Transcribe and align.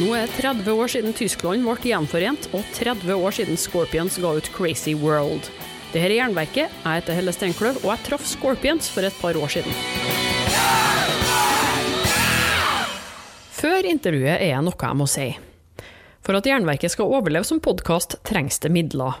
Nå 0.00 0.14
er 0.16 0.30
30 0.32 0.64
år 0.80 0.88
siden 0.88 1.12
Tyskland 1.12 1.60
ble 1.60 1.74
gjenforent, 1.90 2.46
og 2.56 2.64
30 2.72 3.10
år 3.20 3.34
siden 3.36 3.58
Scorpions 3.60 4.14
ga 4.22 4.30
ut 4.38 4.46
Crazy 4.54 4.94
World. 4.96 5.50
Dette 5.90 6.06
er 6.06 6.14
Jernverket, 6.14 6.72
jeg 6.72 7.02
heter 7.02 7.18
Helle 7.18 7.34
Steinkløv, 7.36 7.82
og 7.82 7.90
jeg 7.90 8.06
traff 8.06 8.24
Scorpions 8.24 8.88
for 8.88 9.04
et 9.04 9.18
par 9.20 9.36
år 9.36 9.52
siden. 9.52 9.76
Før 13.60 13.90
intervjuet 13.90 14.38
er 14.38 14.54
det 14.54 14.64
noe 14.64 14.88
jeg 14.88 15.00
må 15.02 15.10
si. 15.10 15.28
For 16.24 16.38
at 16.38 16.48
Jernverket 16.48 16.94
skal 16.94 17.12
overleve 17.20 17.44
som 17.44 17.60
podkast, 17.60 18.22
trengs 18.24 18.56
det 18.64 18.72
midler. 18.72 19.20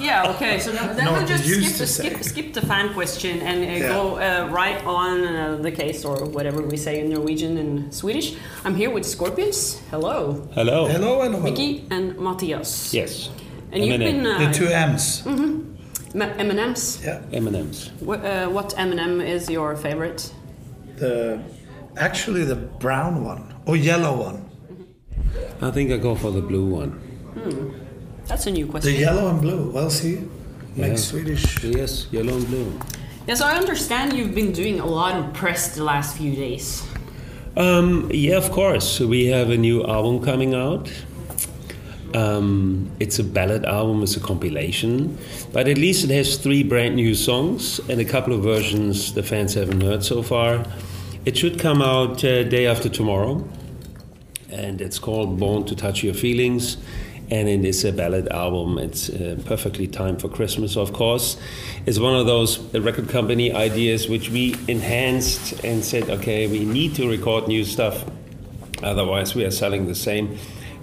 Yeah, 0.00 0.30
okay, 0.34 0.58
so 0.58 0.72
then, 0.72 0.96
then 0.96 1.04
Not 1.04 1.18
we'll 1.18 1.26
just 1.26 1.44
skip, 1.44 1.76
to 1.76 1.86
skip, 1.86 2.22
skip 2.22 2.54
the 2.54 2.60
fan 2.62 2.92
question 2.94 3.40
and 3.40 3.58
uh, 3.64 3.66
Yeah. 3.66 3.88
go 3.88 4.16
uh, 4.16 4.48
right 4.50 4.82
on 4.84 5.24
uh, 5.26 5.56
the 5.60 5.70
case 5.72 6.04
or 6.04 6.24
whatever 6.26 6.62
we 6.62 6.76
say 6.76 7.00
in 7.00 7.10
Norwegian 7.10 7.58
and 7.58 7.92
Swedish. 7.94 8.36
I'm 8.64 8.74
here 8.74 8.90
with 8.90 9.04
Scorpions. 9.04 9.80
Hello. 9.90 10.48
Hello. 10.54 10.86
Hello, 10.88 11.22
hello. 11.22 11.40
Mickey 11.40 11.86
and 11.90 12.18
Matthias. 12.18 12.92
Yes. 12.94 13.30
And 13.72 13.84
you've 13.84 14.00
M&M. 14.00 14.22
been 14.22 14.26
uh, 14.26 14.38
The 14.38 14.52
two 14.52 14.66
M's. 14.68 15.26
M- 15.26 15.76
M&M's. 16.14 17.04
Yeah. 17.04 17.20
M&M's. 17.32 17.90
What, 18.00 18.24
uh, 18.24 18.48
what 18.48 18.74
M&M 18.78 19.20
is 19.20 19.50
your 19.50 19.76
favorite? 19.76 20.32
The 20.96 21.40
actually 21.96 22.44
the 22.44 22.56
brown 22.56 23.24
one 23.24 23.54
or 23.66 23.76
yellow 23.76 24.16
one. 24.16 24.44
I 25.60 25.70
think 25.70 25.90
I 25.92 25.96
go 25.98 26.14
for 26.14 26.30
the 26.30 26.40
blue 26.40 26.66
one. 26.66 26.92
That's 28.28 28.46
a 28.46 28.50
new 28.50 28.66
question. 28.66 28.92
The 28.92 28.98
yellow 29.00 29.28
and 29.30 29.40
blue. 29.40 29.70
Well, 29.70 29.90
see, 29.90 30.18
make 30.76 30.90
Yeah. 30.90 30.96
Swedish. 30.96 31.64
Yes, 31.64 32.06
yellow 32.12 32.36
and 32.36 32.46
blue. 32.46 32.78
Yes, 33.26 33.40
I 33.40 33.56
understand 33.56 34.12
you've 34.12 34.34
been 34.34 34.52
doing 34.52 34.80
a 34.80 34.86
lot 34.86 35.16
of 35.16 35.32
press 35.34 35.74
the 35.74 35.84
last 35.84 36.16
few 36.16 36.32
days. 36.34 36.82
Um, 37.56 38.08
yeah, 38.12 38.36
of 38.36 38.50
course. 38.50 39.00
We 39.00 39.26
have 39.26 39.50
a 39.50 39.56
new 39.56 39.82
album 39.84 40.22
coming 40.22 40.54
out. 40.54 40.90
Um, 42.14 42.90
it's 43.00 43.18
a 43.18 43.24
ballad 43.24 43.66
album, 43.66 44.02
it's 44.02 44.16
a 44.16 44.20
compilation, 44.20 45.18
but 45.52 45.68
at 45.68 45.76
least 45.76 46.04
it 46.04 46.10
has 46.10 46.38
three 46.38 46.62
brand 46.62 46.96
new 46.96 47.14
songs 47.14 47.80
and 47.90 48.00
a 48.00 48.04
couple 48.04 48.32
of 48.32 48.42
versions 48.42 49.12
the 49.12 49.22
fans 49.22 49.52
haven't 49.52 49.82
heard 49.82 50.02
so 50.02 50.22
far. 50.22 50.64
It 51.26 51.36
should 51.36 51.58
come 51.58 51.82
out 51.82 52.24
uh, 52.24 52.44
day 52.44 52.66
after 52.66 52.88
tomorrow, 52.88 53.46
and 54.50 54.80
it's 54.80 54.98
called 54.98 55.38
Born 55.38 55.66
to 55.66 55.76
Touch 55.76 56.02
Your 56.02 56.14
Feelings. 56.14 56.78
And 57.30 57.48
it 57.48 57.64
is 57.64 57.84
a 57.84 57.92
ballad 57.92 58.28
album. 58.28 58.78
It's 58.78 59.10
uh, 59.10 59.38
perfectly 59.44 59.86
timed 59.86 60.20
for 60.20 60.28
Christmas, 60.28 60.76
of 60.76 60.92
course. 60.92 61.36
It's 61.84 61.98
one 61.98 62.14
of 62.14 62.26
those 62.26 62.58
record 62.74 63.08
company 63.10 63.52
ideas 63.52 64.08
which 64.08 64.30
we 64.30 64.54
enhanced 64.66 65.62
and 65.62 65.84
said, 65.84 66.08
okay, 66.08 66.46
we 66.46 66.64
need 66.64 66.94
to 66.94 67.08
record 67.08 67.46
new 67.46 67.64
stuff. 67.64 68.04
Otherwise, 68.82 69.34
we 69.34 69.44
are 69.44 69.50
selling 69.50 69.86
the 69.86 69.94
same 69.94 70.38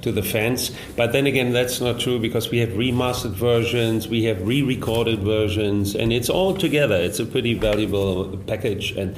to 0.05 0.11
the 0.11 0.21
fans. 0.21 0.71
But 0.95 1.13
then 1.13 1.25
again, 1.25 1.51
that's 1.51 1.81
not 1.81 1.99
true 1.99 2.19
because 2.19 2.51
we 2.51 2.59
have 2.59 2.69
remastered 2.69 3.31
versions, 3.31 4.07
we 4.07 4.23
have 4.25 4.47
re 4.47 4.61
recorded 4.61 5.19
versions, 5.19 5.95
and 5.95 6.13
it's 6.13 6.29
all 6.29 6.55
together. 6.55 6.95
It's 6.95 7.19
a 7.19 7.25
pretty 7.25 7.55
valuable 7.55 8.37
package. 8.45 8.91
And 8.91 9.15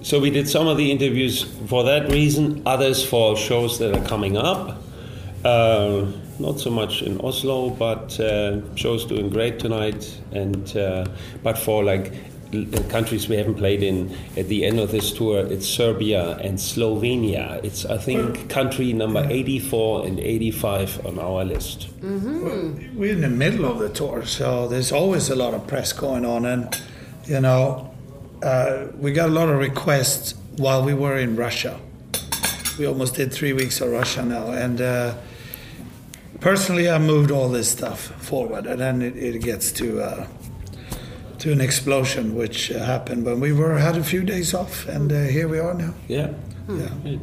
so 0.00 0.20
we 0.20 0.30
did 0.30 0.48
some 0.48 0.68
of 0.68 0.76
the 0.76 0.92
interviews 0.92 1.42
for 1.66 1.82
that 1.84 2.10
reason, 2.12 2.62
others 2.64 3.04
for 3.04 3.36
shows 3.36 3.80
that 3.80 3.96
are 3.96 4.06
coming 4.06 4.36
up. 4.36 4.80
Uh, 5.44 6.06
not 6.38 6.60
so 6.60 6.70
much 6.70 7.02
in 7.02 7.20
Oslo, 7.20 7.70
but 7.70 8.18
uh, 8.20 8.74
shows 8.76 9.04
doing 9.04 9.30
great 9.30 9.58
tonight. 9.58 10.20
And 10.32 10.76
uh, 10.76 11.06
but 11.42 11.58
for 11.58 11.84
like 11.84 12.12
countries 12.88 13.28
we 13.28 13.36
haven't 13.36 13.56
played 13.56 13.82
in 13.82 14.16
at 14.36 14.48
the 14.48 14.64
end 14.64 14.80
of 14.80 14.90
this 14.90 15.12
tour, 15.12 15.46
it's 15.46 15.66
Serbia 15.66 16.36
and 16.38 16.58
Slovenia. 16.58 17.62
It's 17.62 17.84
I 17.84 17.98
think 17.98 18.48
country 18.48 18.92
number 18.92 19.26
84 19.28 20.06
and 20.06 20.18
85 20.18 21.06
on 21.06 21.18
our 21.18 21.44
list. 21.44 21.88
We're 22.02 23.12
in 23.12 23.20
the 23.20 23.28
middle 23.28 23.66
of 23.66 23.78
the 23.78 23.90
tour, 23.90 24.24
so 24.24 24.66
there's 24.68 24.92
always 24.92 25.28
a 25.28 25.36
lot 25.36 25.54
of 25.54 25.66
press 25.66 25.92
going 25.92 26.24
on, 26.24 26.46
and 26.46 26.80
you 27.24 27.40
know, 27.40 27.94
uh, 28.42 28.86
we 28.96 29.12
got 29.12 29.28
a 29.28 29.32
lot 29.32 29.48
of 29.48 29.58
requests 29.58 30.34
while 30.56 30.82
we 30.82 30.94
were 30.94 31.16
in 31.16 31.36
Russia. 31.36 31.78
We 32.78 32.86
almost 32.86 33.14
did 33.16 33.32
three 33.32 33.52
weeks 33.52 33.80
of 33.80 33.90
Russia 33.90 34.24
now, 34.24 34.50
and 34.52 34.80
uh, 34.80 35.14
personally, 36.40 36.88
I 36.88 36.98
moved 36.98 37.30
all 37.30 37.48
this 37.48 37.70
stuff 37.70 38.00
forward, 38.22 38.66
and 38.66 38.80
then 38.80 39.02
it, 39.02 39.16
it 39.16 39.42
gets 39.42 39.72
to 39.72 40.00
uh, 40.00 40.26
to 41.38 41.52
an 41.52 41.60
explosion, 41.60 42.34
which 42.34 42.70
uh, 42.72 42.84
happened 42.84 43.24
when 43.24 43.40
we 43.40 43.52
were 43.52 43.78
had 43.78 43.96
a 43.96 44.04
few 44.04 44.22
days 44.22 44.54
off, 44.54 44.86
and 44.88 45.12
uh, 45.12 45.22
here 45.22 45.48
we 45.48 45.58
are 45.58 45.74
now. 45.74 45.94
Yeah. 46.08 46.32
Yeah. 46.68 47.18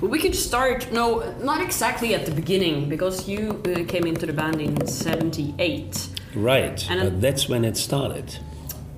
Well, 0.00 0.10
we 0.10 0.18
could 0.18 0.34
start, 0.34 0.90
no, 0.92 1.32
not 1.40 1.60
exactly 1.60 2.14
at 2.14 2.26
the 2.26 2.32
beginning, 2.32 2.88
because 2.88 3.28
you 3.28 3.62
uh, 3.64 3.84
came 3.86 4.06
into 4.06 4.26
the 4.26 4.32
band 4.32 4.60
in 4.60 4.86
78. 4.86 6.08
Right. 6.34 6.90
And, 6.90 7.00
but 7.00 7.20
that's 7.20 7.48
when 7.48 7.64
it 7.64 7.76
started. 7.76 8.38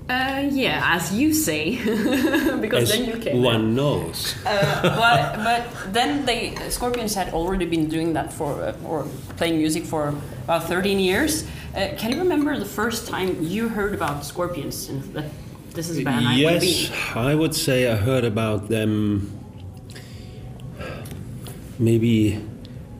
Uh, 0.09 0.49
yeah, 0.51 0.81
as 0.97 1.13
you 1.13 1.35
say, 1.35 1.77
because 2.61 2.85
As 2.85 2.93
then 2.93 3.05
you 3.05 3.19
came. 3.19 3.43
one 3.43 3.75
knows. 3.75 4.35
Uh, 4.47 4.81
but, 4.83 5.37
but 5.45 5.93
then 5.93 6.25
they 6.25 6.55
Scorpions 6.71 7.15
had 7.15 7.35
already 7.35 7.67
been 7.67 7.89
doing 7.91 8.15
that 8.15 8.33
for 8.33 8.63
uh, 8.63 8.75
or 8.87 9.07
playing 9.37 9.59
music 9.59 9.85
for 9.85 10.15
about 10.45 10.65
13 10.65 10.99
years. 10.99 11.45
Uh, 11.77 11.89
can 11.99 12.11
you 12.11 12.19
remember 12.21 12.59
the 12.59 12.65
first 12.65 13.07
time 13.07 13.37
you 13.43 13.69
heard 13.69 13.93
about 13.93 14.25
Scorpions 14.25 14.89
and 14.89 15.03
that 15.13 15.27
this 15.75 15.91
is 15.91 15.99
a 15.99 16.05
band 16.05 16.27
I 16.27 16.37
yes, 16.37 16.89
be? 16.89 16.95
I 17.15 17.35
would 17.35 17.55
say 17.55 17.93
I 17.93 17.97
heard 17.97 18.25
about 18.25 18.71
them 18.71 19.31
maybe 21.79 22.43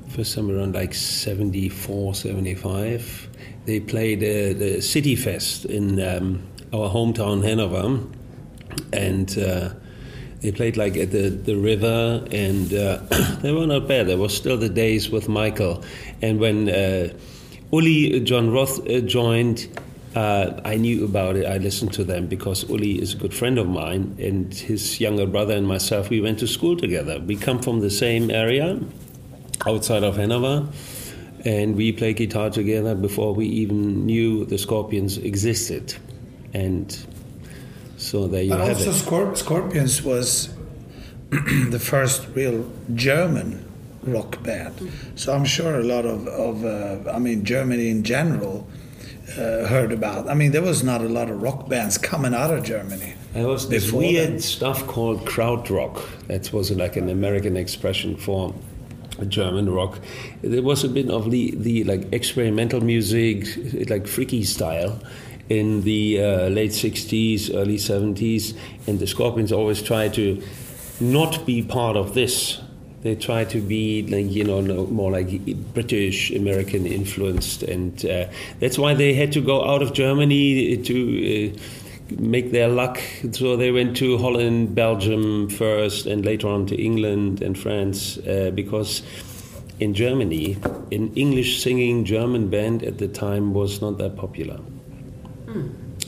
first 0.09 0.33
somewhere 0.33 0.59
around 0.59 0.75
like 0.75 0.93
74, 0.93 2.15
75. 2.15 3.29
They 3.65 3.81
played 3.81 4.19
uh, 4.19 4.59
the 4.59 4.83
City 4.83 5.17
Fest 5.17 5.65
in 5.65 6.01
um, 6.01 6.43
our 6.73 6.91
hometown 6.91 7.43
Hanover, 7.45 8.05
and 8.93 9.39
uh, 9.39 9.71
they 10.41 10.53
played 10.53 10.77
like 10.77 10.97
at 10.97 11.11
the, 11.11 11.31
the 11.31 11.57
river, 11.57 12.27
and 12.31 12.73
uh, 12.73 12.99
they 13.41 13.53
were 13.53 13.67
not 13.67 13.89
bad. 13.89 14.07
There 14.07 14.19
was 14.19 14.37
still 14.37 14.57
the 14.57 14.69
days 14.69 15.11
with 15.11 15.29
Michael, 15.29 15.83
and 16.23 16.39
when 16.39 16.69
uh, 16.69 17.13
Uli 17.73 18.21
John 18.21 18.51
Roth 18.51 18.87
uh, 18.89 19.01
joined, 19.01 19.69
uh, 20.15 20.61
I 20.65 20.77
knew 20.77 21.05
about 21.05 21.37
it. 21.37 21.47
I 21.47 21.59
listened 21.59 21.93
to 21.95 22.05
them 22.05 22.27
because 22.27 22.69
Uli 22.69 23.01
is 23.01 23.15
a 23.15 23.17
good 23.17 23.35
friend 23.35 23.59
of 23.59 23.69
mine, 23.69 24.17
and 24.19 24.53
his 24.55 25.01
younger 25.01 25.27
brother 25.27 25.55
and 25.55 25.67
myself. 25.67 26.11
We 26.11 26.21
went 26.21 26.39
to 26.41 26.47
school 26.47 26.77
together. 26.77 27.21
We 27.21 27.37
come 27.37 27.61
from 27.61 27.81
the 27.81 27.91
same 27.91 28.31
area, 28.31 28.81
outside 29.67 30.05
of 30.05 30.17
Hanover, 30.17 30.69
and 31.45 31.77
we 31.77 31.93
played 31.93 32.17
guitar 32.17 32.51
together 32.51 32.95
before 32.95 33.35
we 33.35 33.47
even 33.47 34.07
knew 34.07 34.45
the 34.45 34.59
Scorpions 34.59 35.19
existed, 35.19 35.97
and 36.55 36.97
so 37.97 38.27
there 38.29 38.43
you 38.43 38.51
But 38.51 38.61
have 38.61 38.79
also, 38.79 38.91
it. 38.91 38.95
Scorp- 38.95 39.37
Scorpions 39.37 40.03
was 40.03 40.51
the 41.31 41.79
first 41.81 42.27
real 42.35 42.71
German 42.95 43.65
rock 44.03 44.43
band. 44.43 44.91
So 45.17 45.35
I'm 45.35 45.45
sure 45.45 45.79
a 45.81 45.85
lot 45.85 46.07
of, 46.07 46.27
of 46.29 46.65
uh, 46.65 47.11
I 47.11 47.19
mean, 47.19 47.45
Germany 47.45 47.91
in 47.91 48.03
general 48.05 48.67
uh, 49.33 49.67
heard 49.67 49.93
about. 49.93 50.29
I 50.29 50.35
mean, 50.35 50.53
there 50.53 50.63
was 50.63 50.83
not 50.83 51.01
a 51.03 51.09
lot 51.09 51.29
of 51.29 51.43
rock 51.43 51.69
bands 51.69 51.99
coming 51.99 52.33
out 52.35 52.53
of 52.53 52.65
Germany. 52.65 53.15
There 53.35 53.47
was 53.47 53.69
this 53.69 53.85
before 53.87 54.01
weird 54.01 54.29
then. 54.31 54.41
stuff 54.41 54.87
called 54.87 55.27
krautrock. 55.27 56.03
That 56.29 56.51
was 56.53 56.71
like 56.71 56.97
an 56.97 57.09
American 57.11 57.57
expression 57.57 58.17
for 58.17 58.55
German 59.29 59.69
rock. 59.69 59.99
There 60.43 60.63
was 60.63 60.83
a 60.85 60.89
bit 60.89 61.11
of 61.11 61.31
the, 61.31 61.53
the 61.57 61.85
like 61.85 62.11
experimental 62.13 62.81
music, 62.81 63.45
like 63.91 64.07
freaky 64.07 64.45
style, 64.45 64.99
in 65.49 65.83
the 65.83 66.23
uh, 66.23 66.49
late 66.49 66.73
'60s, 66.73 67.55
early 67.55 67.77
'70s, 67.77 68.57
and 68.87 68.99
the 68.99 69.07
Scorpions 69.07 69.53
always 69.53 69.83
tried 69.83 70.15
to 70.15 70.43
not 71.01 71.47
be 71.47 71.63
part 71.63 71.97
of 71.97 72.15
this. 72.15 72.61
They 73.03 73.15
try 73.15 73.45
to 73.45 73.61
be 73.61 74.03
like 74.03 74.31
you 74.31 74.45
know 74.45 74.61
more 74.87 75.11
like 75.11 75.29
British 75.75 76.31
American 76.31 76.87
influenced, 76.87 77.63
and 77.63 78.05
uh, 78.05 78.27
that's 78.61 78.79
why 78.79 78.95
they 78.95 79.15
had 79.15 79.33
to 79.33 79.41
go 79.41 79.65
out 79.65 79.83
of 79.83 79.93
Germany 79.93 80.77
to 80.79 81.55
uh, 81.55 81.59
make 82.19 82.51
their 82.53 82.69
luck. 82.69 83.01
So 83.33 83.57
they 83.57 83.71
went 83.71 83.97
to 83.99 84.19
Holland, 84.19 84.75
Belgium 84.75 85.49
first, 85.49 86.07
and 86.07 86.25
later 86.25 86.49
on 86.49 86.67
to 86.67 86.77
England 86.77 87.43
and 87.43 87.57
France 87.59 88.19
uh, 88.19 88.51
because 88.55 89.03
in 89.81 89.95
Germany, 89.95 90.57
an 90.91 91.13
English 91.15 91.63
singing 91.63 92.05
German 92.05 92.49
band 92.49 92.83
at 92.83 92.99
the 92.99 93.09
time 93.09 93.55
was 93.55 93.81
not 93.81 93.99
that 93.99 94.17
popular. 94.17 94.59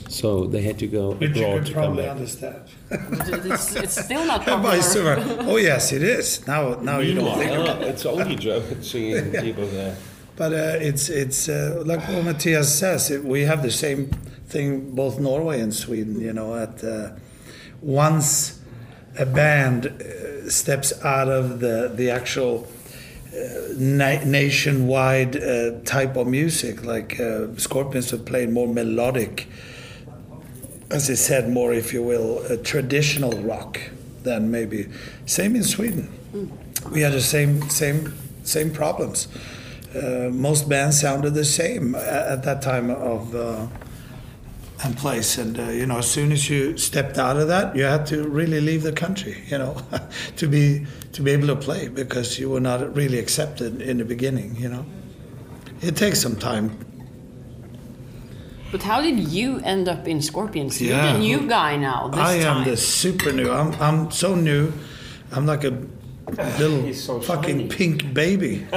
So 0.09 0.45
they 0.45 0.61
had 0.61 0.77
to 0.79 0.87
go 0.87 1.13
Which 1.13 1.35
you 1.37 1.43
abroad 1.45 1.57
could 1.59 1.65
to 1.67 1.73
come 1.73 1.83
probably 1.83 2.03
back. 2.03 2.11
understand. 2.11 2.61
it's, 3.51 3.75
it's 3.75 4.03
still 4.03 4.25
not 4.25 4.45
And 4.47 4.61
popular. 4.63 5.15
versa. 5.15 5.37
Oh 5.47 5.55
yes, 5.57 5.91
it 5.93 6.03
is. 6.03 6.45
Now, 6.47 6.75
now 6.81 6.99
you 6.99 7.13
don't 7.15 7.37
think 7.37 7.51
about 7.51 7.65
Meanwhile, 7.79 7.89
it's 7.89 8.05
only 8.05 8.35
German 8.35 8.83
singing 8.83 9.31
people 9.45 9.65
there. 9.67 9.95
But 10.35 10.53
uh, 10.53 10.77
it's 10.89 11.09
it's 11.09 11.47
uh, 11.49 11.83
like 11.85 12.01
what 12.07 12.23
Matthias 12.25 12.77
says. 12.77 13.09
It, 13.11 13.23
we 13.23 13.41
have 13.41 13.61
the 13.63 13.71
same 13.71 14.07
thing 14.47 14.91
both 14.95 15.19
Norway 15.19 15.61
and 15.61 15.73
Sweden. 15.73 16.19
You 16.19 16.33
know, 16.33 16.55
at 16.55 16.83
uh, 16.83 17.11
once 17.81 18.59
a 19.17 19.25
band 19.25 19.85
uh, 19.87 20.49
steps 20.49 20.93
out 21.03 21.29
of 21.29 21.59
the 21.59 21.91
the 21.93 22.09
actual 22.09 22.67
na- 23.77 24.23
nationwide 24.25 25.41
uh, 25.41 25.79
type 25.85 26.15
of 26.17 26.27
music, 26.27 26.83
like 26.83 27.19
uh, 27.19 27.47
Scorpions 27.57 28.11
have 28.11 28.25
played 28.25 28.49
more 28.49 28.67
melodic, 28.67 29.47
as 30.89 31.09
I 31.09 31.13
said, 31.13 31.49
more 31.49 31.73
if 31.73 31.93
you 31.93 32.03
will, 32.03 32.43
uh, 32.49 32.57
traditional 32.57 33.31
rock 33.43 33.79
than 34.23 34.51
maybe. 34.51 34.87
Same 35.25 35.55
in 35.55 35.63
Sweden. 35.63 36.11
We 36.91 37.01
had 37.01 37.13
the 37.13 37.21
same 37.21 37.69
same 37.69 38.13
same 38.43 38.71
problems. 38.71 39.27
Uh, 39.95 40.29
most 40.31 40.69
bands 40.69 40.99
sounded 40.99 41.33
the 41.33 41.45
same 41.45 41.95
at, 41.95 42.03
at 42.03 42.43
that 42.43 42.61
time 42.61 42.89
of 42.89 43.35
uh, 43.35 43.67
and 44.83 44.97
place, 44.97 45.37
and 45.37 45.59
uh, 45.59 45.63
you 45.69 45.85
know, 45.85 45.97
as 45.99 46.09
soon 46.09 46.31
as 46.31 46.49
you 46.49 46.77
stepped 46.77 47.17
out 47.17 47.37
of 47.37 47.47
that, 47.49 47.75
you 47.75 47.83
had 47.83 48.05
to 48.07 48.27
really 48.27 48.59
leave 48.61 48.83
the 48.83 48.91
country, 48.91 49.43
you 49.47 49.57
know, 49.57 49.75
to 50.37 50.47
be 50.47 50.85
to 51.13 51.21
be 51.21 51.31
able 51.31 51.47
to 51.47 51.55
play 51.55 51.87
because 51.87 52.39
you 52.39 52.49
were 52.49 52.59
not 52.61 52.95
really 52.95 53.19
accepted 53.19 53.81
in 53.81 53.97
the 53.97 54.05
beginning, 54.05 54.55
you 54.55 54.69
know. 54.69 54.85
It 55.81 55.95
takes 55.95 56.19
some 56.21 56.35
time. 56.35 56.71
But 58.71 58.83
how 58.83 59.01
did 59.01 59.19
you 59.19 59.59
end 59.63 59.89
up 59.89 60.07
in 60.07 60.21
Scorpions? 60.21 60.79
You're 60.81 60.95
Yeah. 60.95 61.13
the 61.13 61.19
new 61.19 61.47
guy 61.47 61.75
now. 61.75 62.07
This 62.07 62.19
I 62.19 62.33
am 62.35 62.41
time. 62.63 62.63
the 62.69 62.77
super 62.77 63.31
new. 63.33 63.51
I'm 63.51 63.73
I'm 63.81 64.11
so 64.11 64.35
new. 64.35 64.71
I'm 65.31 65.45
like 65.45 65.63
a 65.65 65.73
little 66.59 66.93
so 66.93 67.19
fucking 67.19 67.57
shiny. 67.57 67.67
pink 67.67 68.13
baby. 68.13 68.65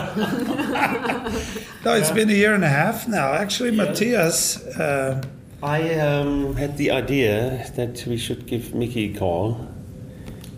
no, 1.85 1.95
it's 1.95 2.11
been 2.11 2.29
a 2.31 2.33
year 2.35 2.55
and 2.55 2.65
a 2.65 2.69
half 2.69 3.07
now. 3.09 3.33
Actually, 3.33 3.71
Matthias. 3.71 4.59
Uh, 4.67 5.23
I 5.65 5.95
um, 5.95 6.57
had 6.57 6.77
the 6.77 6.91
idea 6.91 7.73
that 7.75 8.05
we 8.07 8.19
should 8.19 8.45
give 8.45 8.75
Mickey 8.75 9.15
a 9.15 9.19
call 9.19 9.67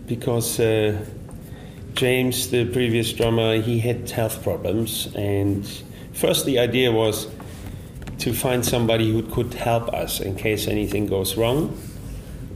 because 0.08 0.58
uh, 0.58 1.00
James, 1.94 2.50
the 2.50 2.64
previous 2.64 3.12
drummer, 3.12 3.60
he 3.60 3.78
had 3.78 4.10
health 4.10 4.42
problems, 4.42 5.06
and 5.14 5.64
first 6.12 6.44
the 6.44 6.58
idea 6.58 6.90
was 6.90 7.28
to 8.18 8.32
find 8.32 8.66
somebody 8.66 9.12
who 9.12 9.22
could 9.22 9.54
help 9.54 9.90
us 9.90 10.18
in 10.18 10.34
case 10.34 10.66
anything 10.66 11.06
goes 11.06 11.36
wrong. 11.36 11.80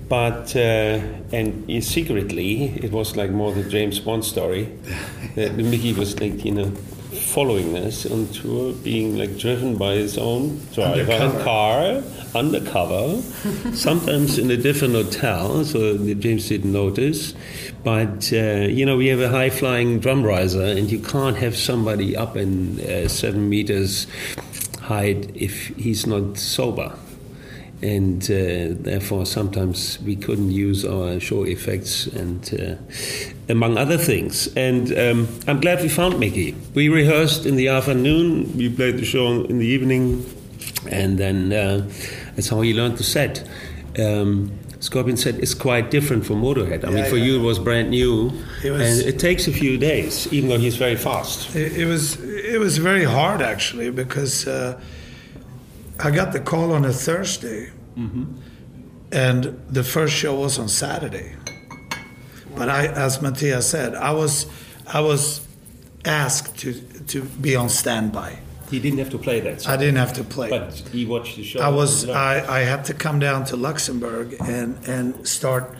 But 0.08 0.56
uh, 0.56 0.99
and 1.31 1.85
secretly, 1.85 2.64
it 2.82 2.91
was 2.91 3.14
like 3.14 3.31
more 3.31 3.52
the 3.52 3.62
James 3.62 4.00
Bond 4.00 4.25
story. 4.25 4.76
that 5.37 5.55
Mickey 5.55 5.93
was 5.93 6.20
like 6.20 6.44
you 6.44 6.50
know 6.50 6.73
following 7.11 7.77
us 7.77 8.07
on 8.11 8.29
tour, 8.29 8.73
being 8.73 9.17
like 9.19 9.37
driven 9.39 9.77
by 9.77 9.95
his 9.95 10.17
own 10.19 10.61
driver 10.73 11.12
Undercover. 11.12 11.45
car, 11.45 12.03
undercover, 12.35 13.23
sometimes 13.75 14.39
in 14.39 14.51
a 14.51 14.57
different 14.57 14.95
hotel, 14.95 15.65
so 15.65 15.95
the 15.95 16.15
James 16.15 16.49
didn't 16.49 16.73
notice. 16.73 17.35
But 17.85 18.33
uh, 18.33 18.67
you 18.69 18.87
know, 18.87 18.97
we 18.97 19.09
have 19.09 19.21
a 19.21 19.29
high 19.29 19.51
flying 19.51 20.01
drum 20.01 20.23
riser, 20.23 20.62
and 20.65 20.91
you 20.91 20.99
can't 21.01 21.37
have 21.37 21.57
somebody 21.57 22.17
up 22.17 22.37
in 22.37 22.81
uh, 22.81 23.09
seven 23.09 23.49
meters 23.49 24.07
height 24.81 25.31
if 25.35 25.69
he's 25.77 26.07
not 26.07 26.37
sober 26.39 26.93
and 27.82 28.25
uh, 28.25 28.77
therefore 28.82 29.25
sometimes 29.25 29.99
we 30.03 30.15
couldn't 30.15 30.50
use 30.50 30.85
our 30.85 31.19
show 31.19 31.44
effects 31.44 32.06
and 32.09 32.55
uh, 32.61 32.77
among 33.49 33.79
other 33.79 33.97
things 33.97 34.55
and 34.55 34.97
um, 34.99 35.27
i'm 35.47 35.61
glad 35.61 35.81
we 35.81 35.88
found 35.88 36.19
mickey 36.19 36.55
we 36.75 36.88
rehearsed 36.88 37.47
in 37.47 37.56
the 37.56 37.69
afternoon 37.69 38.56
we 38.56 38.69
played 38.69 38.97
the 38.99 39.05
show 39.05 39.44
in 39.44 39.59
the 39.59 39.67
evening 39.67 40.25
and 40.91 41.19
then 41.19 41.53
uh, 41.53 41.88
that's 42.35 42.49
how 42.49 42.61
he 42.61 42.75
learned 42.75 42.99
the 42.99 43.05
set 43.05 43.49
um, 43.99 44.53
Scorpion 44.81 45.19
said 45.19 45.35
it's 45.37 45.53
quite 45.53 45.91
different 45.91 46.25
from 46.25 46.41
Motorhead. 46.41 46.87
I 46.87 46.91
mean, 46.91 47.05
for 47.05 47.19
yeah. 47.19 47.25
you 47.25 47.41
it 47.41 47.43
was 47.43 47.59
brand 47.59 47.91
new, 47.91 48.33
It 48.65 48.71
was- 48.71 48.81
and 48.81 49.06
it 49.06 49.19
takes 49.21 49.47
a 49.47 49.53
few 49.53 49.76
days, 49.76 50.26
even 50.33 50.49
though 50.49 50.59
he's 50.59 50.76
very 50.76 50.97
fast. 50.97 51.55
It, 51.55 51.81
it 51.81 51.85
was 51.85 52.19
it 52.23 52.59
was 52.59 52.79
very 52.79 53.05
hard 53.05 53.43
actually 53.43 53.91
because 53.91 54.47
uh, 54.49 54.81
I 56.02 56.11
got 56.11 56.32
the 56.32 56.41
call 56.41 56.73
on 56.73 56.85
a 56.85 56.93
Thursday, 56.93 57.70
mm-hmm. 57.97 58.25
and 59.12 59.61
the 59.69 59.85
first 59.85 60.14
show 60.14 60.35
was 60.35 60.58
on 60.58 60.69
Saturday. 60.69 61.37
But 62.56 62.69
I, 62.69 62.87
as 62.87 63.20
Matthias 63.23 63.69
said, 63.69 63.94
I 63.94 64.12
was 64.12 64.47
I 64.87 65.00
was 65.00 65.47
asked 66.05 66.58
to 66.61 66.73
to 67.08 67.23
be 67.23 67.56
on 67.56 67.69
standby. 67.69 68.38
He 68.70 68.79
didn't 68.79 69.00
have 69.00 69.11
to 69.11 69.19
play 69.19 69.41
that, 69.41 69.69
I 69.69 69.76
didn't 69.76 69.97
have 69.97 70.12
to 70.14 70.25
play. 70.25 70.49
but 70.49 70.75
he 70.93 71.05
watched 71.05 71.37
the 71.37 71.43
show. 71.43 71.61
I 71.61 71.69
was. 71.69 72.08
I, 72.08 72.58
I 72.58 72.61
had 72.61 72.85
to 72.87 72.94
come 72.94 73.19
down 73.19 73.44
to 73.47 73.56
Luxembourg 73.56 74.37
and 74.41 74.79
and 74.87 75.26
start 75.26 75.75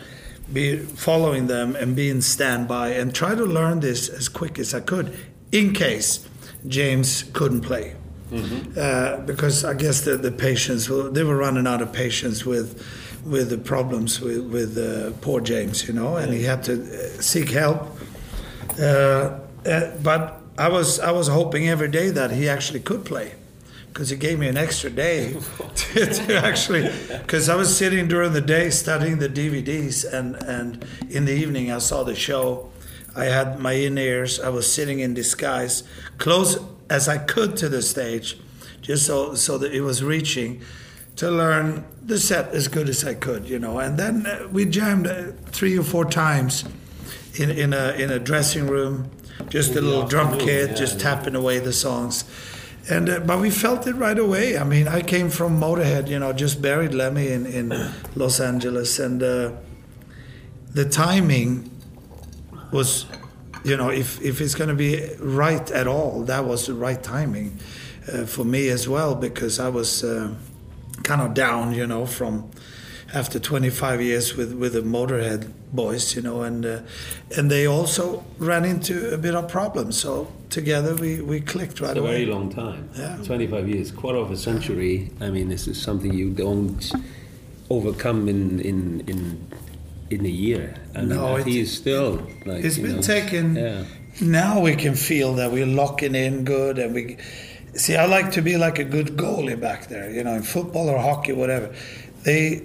be 0.52 0.76
following 0.78 1.46
them 1.46 1.76
and 1.76 1.94
be 1.94 2.11
in 2.11 2.20
standby 2.20 2.88
and 2.88 3.14
try 3.14 3.34
to 3.34 3.44
learn 3.44 3.81
this 3.81 4.08
as 4.08 4.28
quick 4.28 4.58
as 4.58 4.75
I 4.75 4.81
could 4.81 5.17
in 5.52 5.72
case 5.72 6.26
James 6.67 7.22
couldn't 7.32 7.61
play. 7.61 7.94
Uh, 8.32 9.17
because 9.23 9.65
I 9.65 9.75
guess 9.75 10.03
the, 10.03 10.17
the 10.17 10.31
patients 10.31 10.88
were, 10.88 11.11
they 11.11 11.25
were 11.25 11.37
running 11.37 11.67
out 11.67 11.82
of 11.82 11.93
patience 11.93 12.47
with 12.47 12.81
with 13.25 13.50
the 13.50 13.59
problems 13.59 14.21
with, 14.21 14.47
with 14.50 14.79
uh, 14.79 15.11
poor 15.21 15.41
James, 15.41 15.87
you 15.87 15.93
know, 15.93 16.17
and 16.17 16.32
he 16.32 16.44
had 16.44 16.62
to 16.65 16.73
uh, 16.73 17.21
seek 17.21 17.50
help. 17.50 17.88
Uh, 18.81 19.38
uh, 19.67 19.91
but 20.03 20.41
I 20.56 20.69
was 20.69 21.00
I 21.00 21.11
was 21.11 21.29
hoping 21.29 21.69
every 21.69 21.88
day 21.88 22.11
that 22.11 22.31
he 22.31 22.49
actually 22.49 22.81
could 22.81 23.05
play, 23.05 23.35
because 23.88 24.11
he 24.11 24.17
gave 24.17 24.38
me 24.38 24.49
an 24.49 24.56
extra 24.56 24.91
day 24.91 25.37
to, 25.75 26.06
to 26.06 26.37
actually. 26.37 26.91
Because 27.09 27.49
I 27.49 27.56
was 27.56 27.77
sitting 27.77 28.09
during 28.09 28.32
the 28.32 28.41
day 28.41 28.71
studying 28.71 29.19
the 29.19 29.29
DVDs, 29.29 30.11
and 30.11 30.37
and 30.37 30.85
in 31.11 31.25
the 31.25 31.32
evening 31.32 31.71
I 31.73 31.79
saw 31.79 32.05
the 32.05 32.15
show. 32.15 32.70
I 33.17 33.25
had 33.25 33.58
my 33.58 33.72
in 33.72 33.99
ears. 33.99 34.39
I 34.39 34.51
was 34.51 34.72
sitting 34.72 35.01
in 35.01 35.15
disguise, 35.15 35.82
close 36.19 36.56
as 36.91 37.09
I 37.09 37.19
could 37.19 37.56
to 37.59 37.69
the 37.69 37.81
stage, 37.81 38.37
just 38.82 39.06
so 39.06 39.35
so 39.35 39.56
that 39.59 39.73
it 39.73 39.81
was 39.81 40.03
reaching 40.03 40.61
to 41.17 41.31
learn 41.31 41.85
the 42.06 42.19
set 42.19 42.55
as 42.55 42.69
good 42.69 42.89
as 42.89 43.05
I 43.05 43.15
could, 43.15 43.49
you 43.49 43.59
know. 43.59 43.79
And 43.79 43.99
then 43.99 44.27
uh, 44.27 44.49
we 44.53 44.65
jammed 44.65 45.06
uh, 45.06 45.32
three 45.47 45.79
or 45.79 45.82
four 45.82 46.05
times 46.05 46.65
in, 47.39 47.51
in 47.51 47.73
a 47.73 47.93
in 47.93 48.11
a 48.11 48.19
dressing 48.19 48.67
room, 48.67 49.11
just 49.49 49.77
a 49.77 49.81
little 49.81 50.06
drum 50.06 50.39
kit, 50.39 50.70
yeah, 50.70 50.75
just 50.75 50.97
yeah. 50.97 51.15
tapping 51.15 51.35
away 51.35 51.59
the 51.59 51.73
songs. 51.73 52.25
And 52.91 53.09
uh, 53.09 53.20
but 53.20 53.41
we 53.41 53.51
felt 53.51 53.87
it 53.87 53.94
right 53.94 54.19
away. 54.19 54.59
I 54.59 54.65
mean, 54.65 54.89
I 54.89 55.03
came 55.03 55.31
from 55.31 55.61
Motorhead, 55.61 56.09
you 56.09 56.19
know, 56.19 56.32
just 56.32 56.61
buried 56.61 56.93
Lemmy 56.93 57.29
in 57.29 57.47
in 57.47 57.93
Los 58.15 58.41
Angeles, 58.41 58.99
and 58.99 59.23
uh, 59.23 59.53
the 60.73 60.85
timing 60.85 61.70
was, 62.73 63.06
you 63.64 63.76
know, 63.76 63.90
if 63.90 64.20
if 64.22 64.40
it's 64.40 64.55
going 64.55 64.69
to 64.70 64.76
be 64.76 65.00
right 65.20 65.70
at 65.70 65.86
all, 65.86 66.22
that 66.24 66.44
was 66.44 66.67
the 66.67 66.74
right 66.74 67.02
timing 67.02 67.58
uh, 68.12 68.24
for 68.26 68.44
me 68.44 68.69
as 68.69 68.88
well 68.88 69.14
because 69.14 69.58
I 69.58 69.69
was 69.69 70.02
uh, 70.05 70.34
kind 71.02 71.20
of 71.22 71.34
down, 71.34 71.74
you 71.74 71.86
know, 71.86 72.06
from 72.06 72.50
after 73.12 73.38
25 73.40 74.00
years 74.00 74.36
with 74.36 74.52
with 74.55 74.72
the 74.72 74.82
Motorhead 74.82 75.50
boys, 75.72 76.14
you 76.17 76.22
know, 76.22 76.43
and 76.43 76.64
uh, 76.64 76.81
and 77.36 77.50
they 77.50 77.67
also 77.67 78.22
ran 78.38 78.64
into 78.64 79.12
a 79.14 79.19
bit 79.19 79.34
of 79.34 79.48
problems. 79.48 79.98
So 79.98 80.26
together 80.48 80.94
we 80.94 81.20
we 81.20 81.40
clicked 81.40 81.81
right 81.81 81.90
It's 81.90 81.98
a 81.98 82.02
away. 82.02 82.24
very 82.24 82.26
long 82.26 82.50
time. 82.50 82.88
Yeah. 82.96 83.19
25 83.24 83.69
years, 83.69 83.90
quarter 83.93 84.19
of 84.19 84.31
a 84.31 84.36
century. 84.36 85.10
I 85.20 85.31
mean, 85.31 85.48
this 85.48 85.67
is 85.69 85.81
something 85.82 86.12
you 86.14 86.31
don't 86.31 86.93
overcome 87.69 88.29
in 88.29 88.60
in 88.60 89.00
in 89.06 89.46
in 90.10 90.26
a 90.26 90.29
year. 90.29 90.74
I 90.94 91.00
mean, 91.00 91.08
No, 91.10 91.36
he 91.36 91.58
it- 91.58 91.62
is 91.62 91.72
still 91.76 92.26
like. 92.44 92.64
It's 92.64 92.79
been 92.79 92.96
know, 92.96 93.02
taken. 93.02 93.56
Yeah. 93.56 93.84
Now 94.20 94.60
we 94.60 94.74
can 94.76 94.94
feel 94.94 95.34
that 95.34 95.50
we're 95.52 95.67
locking 95.67 96.14
in 96.14 96.44
good, 96.44 96.79
and 96.79 96.94
we 96.94 97.17
see. 97.74 97.96
I 97.96 98.05
like 98.06 98.32
to 98.32 98.43
be 98.43 98.56
like 98.56 98.79
a 98.79 98.84
good 98.84 99.17
goalie 99.17 99.58
back 99.58 99.88
there, 99.88 100.10
you 100.10 100.22
know, 100.24 100.34
in 100.34 100.43
football 100.43 100.88
or 100.90 100.98
hockey, 100.98 101.32
whatever. 101.32 101.72
They 102.24 102.62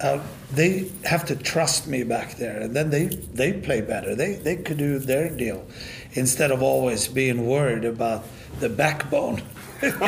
uh, 0.00 0.18
they 0.52 0.90
have 1.04 1.24
to 1.26 1.36
trust 1.36 1.86
me 1.86 2.02
back 2.02 2.36
there, 2.36 2.60
and 2.60 2.74
then 2.76 2.90
they 2.90 3.06
they 3.34 3.52
play 3.52 3.80
better. 3.80 4.14
They 4.14 4.34
they 4.34 4.56
could 4.56 4.76
do 4.78 4.98
their 4.98 5.30
deal 5.30 5.64
instead 6.12 6.50
of 6.50 6.60
always 6.62 7.06
being 7.08 7.46
worried 7.46 7.84
about 7.84 8.24
the 8.58 8.68
backbone. 8.68 9.42
like 9.82 9.98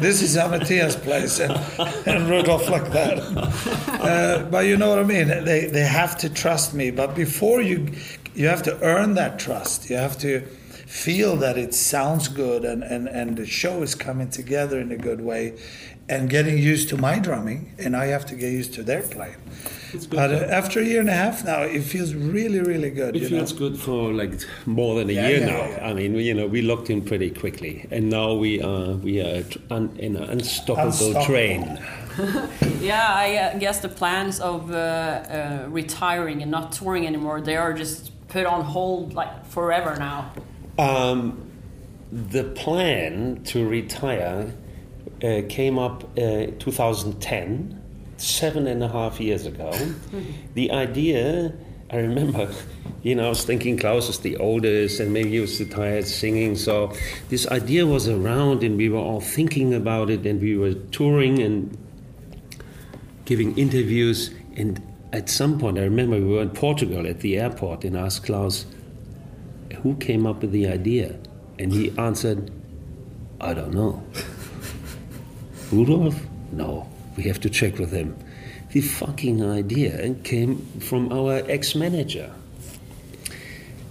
this 0.00 0.22
is 0.22 0.34
how 0.34 0.48
Matthias 0.48 0.96
plays, 0.96 1.40
and, 1.40 1.52
and 2.06 2.26
Rudolf 2.28 2.70
like 2.70 2.90
that. 2.92 3.18
Uh, 4.00 4.44
but 4.50 4.64
you 4.64 4.78
know 4.78 4.88
what 4.88 4.98
I 4.98 5.04
mean. 5.04 5.28
They 5.28 5.66
they 5.66 5.84
have 5.84 6.16
to 6.18 6.30
trust 6.30 6.72
me. 6.72 6.90
But 6.90 7.14
before 7.14 7.60
you, 7.60 7.88
you 8.34 8.48
have 8.48 8.62
to 8.62 8.80
earn 8.80 9.12
that 9.14 9.38
trust. 9.38 9.90
You 9.90 9.96
have 9.96 10.16
to 10.18 10.42
feel 10.92 11.36
that 11.36 11.56
it 11.56 11.72
sounds 11.72 12.28
good 12.28 12.64
and, 12.64 12.82
and, 12.82 13.08
and 13.08 13.36
the 13.38 13.46
show 13.46 13.82
is 13.82 13.94
coming 13.94 14.28
together 14.28 14.78
in 14.78 14.92
a 14.92 14.96
good 14.96 15.22
way 15.22 15.56
and 16.08 16.28
getting 16.28 16.58
used 16.58 16.88
to 16.90 16.96
my 16.98 17.18
drumming 17.18 17.72
and 17.78 17.96
I 17.96 18.06
have 18.06 18.26
to 18.26 18.34
get 18.34 18.52
used 18.52 18.74
to 18.74 18.82
their 18.82 19.02
playing. 19.02 19.36
But 20.10 20.30
uh, 20.30 20.46
after 20.60 20.80
a 20.80 20.84
year 20.84 21.00
and 21.00 21.08
a 21.08 21.14
half 21.14 21.44
now, 21.44 21.62
it 21.62 21.82
feels 21.82 22.14
really, 22.14 22.60
really 22.60 22.90
good. 22.90 23.16
It 23.16 23.22
you 23.22 23.28
feels 23.28 23.52
know? 23.52 23.58
good 23.58 23.78
for 23.78 24.12
like 24.12 24.32
more 24.66 24.94
than 24.98 25.08
a 25.08 25.12
Yeah, 25.14 25.28
year 25.28 25.40
yeah, 25.40 25.46
now. 25.46 25.64
yeah. 25.70 25.88
I 25.88 25.92
mean, 25.94 26.14
you 26.16 26.34
know, 26.34 26.46
we 26.46 26.60
locked 26.62 26.88
in 26.90 27.02
pretty 27.02 27.30
quickly, 27.30 27.86
and 27.90 28.08
now 28.08 28.32
we 28.34 28.62
are 28.62 28.92
we 28.92 29.20
are 29.20 29.44
un, 29.70 29.94
in 29.98 30.16
an 30.16 30.24
unstoppable, 30.24 30.86
Unstoppable. 30.88 31.24
train. 31.26 31.78
Yeah, 32.80 33.06
I 33.08 33.36
uh, 33.36 33.58
guess 33.58 33.80
the 33.80 33.88
plans 33.88 34.40
of 34.40 34.70
uh, 34.70 34.74
uh, 34.74 35.66
retiring 35.70 36.42
and 36.42 36.50
not 36.50 36.72
touring 36.72 37.06
anymore, 37.06 37.40
they 37.40 37.56
are 37.56 37.72
just 37.72 38.10
put 38.28 38.44
on 38.44 38.64
hold 38.64 39.14
like 39.14 39.46
forever 39.46 39.94
now. 39.98 40.32
Um, 40.78 41.50
the 42.10 42.44
plan 42.44 43.42
to 43.44 43.66
retire 43.66 44.52
uh, 45.22 45.42
came 45.48 45.78
up 45.78 46.04
uh, 46.18 46.46
2010, 46.58 47.82
seven 48.16 48.66
and 48.66 48.82
a 48.82 48.88
half 48.88 49.20
years 49.20 49.46
ago. 49.46 49.72
the 50.54 50.70
idea, 50.70 51.54
I 51.90 51.96
remember, 51.96 52.50
you 53.02 53.14
know, 53.14 53.26
I 53.26 53.28
was 53.28 53.44
thinking 53.44 53.76
Klaus 53.76 54.08
is 54.08 54.18
the 54.20 54.36
oldest 54.36 55.00
and 55.00 55.12
maybe 55.12 55.30
he 55.30 55.40
was 55.40 55.58
tired 55.68 56.06
singing. 56.06 56.56
So 56.56 56.92
this 57.28 57.46
idea 57.48 57.86
was 57.86 58.08
around 58.08 58.62
and 58.62 58.76
we 58.76 58.88
were 58.88 58.98
all 58.98 59.20
thinking 59.20 59.74
about 59.74 60.10
it 60.10 60.26
and 60.26 60.40
we 60.40 60.56
were 60.56 60.74
touring 60.74 61.40
and 61.40 61.76
giving 63.24 63.56
interviews. 63.56 64.30
And 64.56 64.82
at 65.12 65.28
some 65.28 65.58
point, 65.58 65.78
I 65.78 65.82
remember 65.82 66.16
we 66.16 66.24
were 66.24 66.42
in 66.42 66.50
Portugal 66.50 67.06
at 67.06 67.20
the 67.20 67.38
airport 67.38 67.84
and 67.84 67.96
asked 67.96 68.24
Klaus, 68.24 68.66
who 69.82 69.94
came 69.96 70.26
up 70.26 70.42
with 70.42 70.52
the 70.52 70.66
idea? 70.68 71.18
And 71.58 71.72
he 71.72 71.96
answered, 71.98 72.50
I 73.40 73.54
don't 73.54 73.74
know. 73.74 74.02
Rudolf? 75.72 76.14
No, 76.52 76.88
we 77.16 77.24
have 77.24 77.40
to 77.40 77.50
check 77.50 77.78
with 77.78 77.92
him. 77.92 78.16
The 78.72 78.80
fucking 78.80 79.44
idea 79.44 80.14
came 80.24 80.64
from 80.80 81.12
our 81.12 81.42
ex 81.48 81.74
manager. 81.74 82.32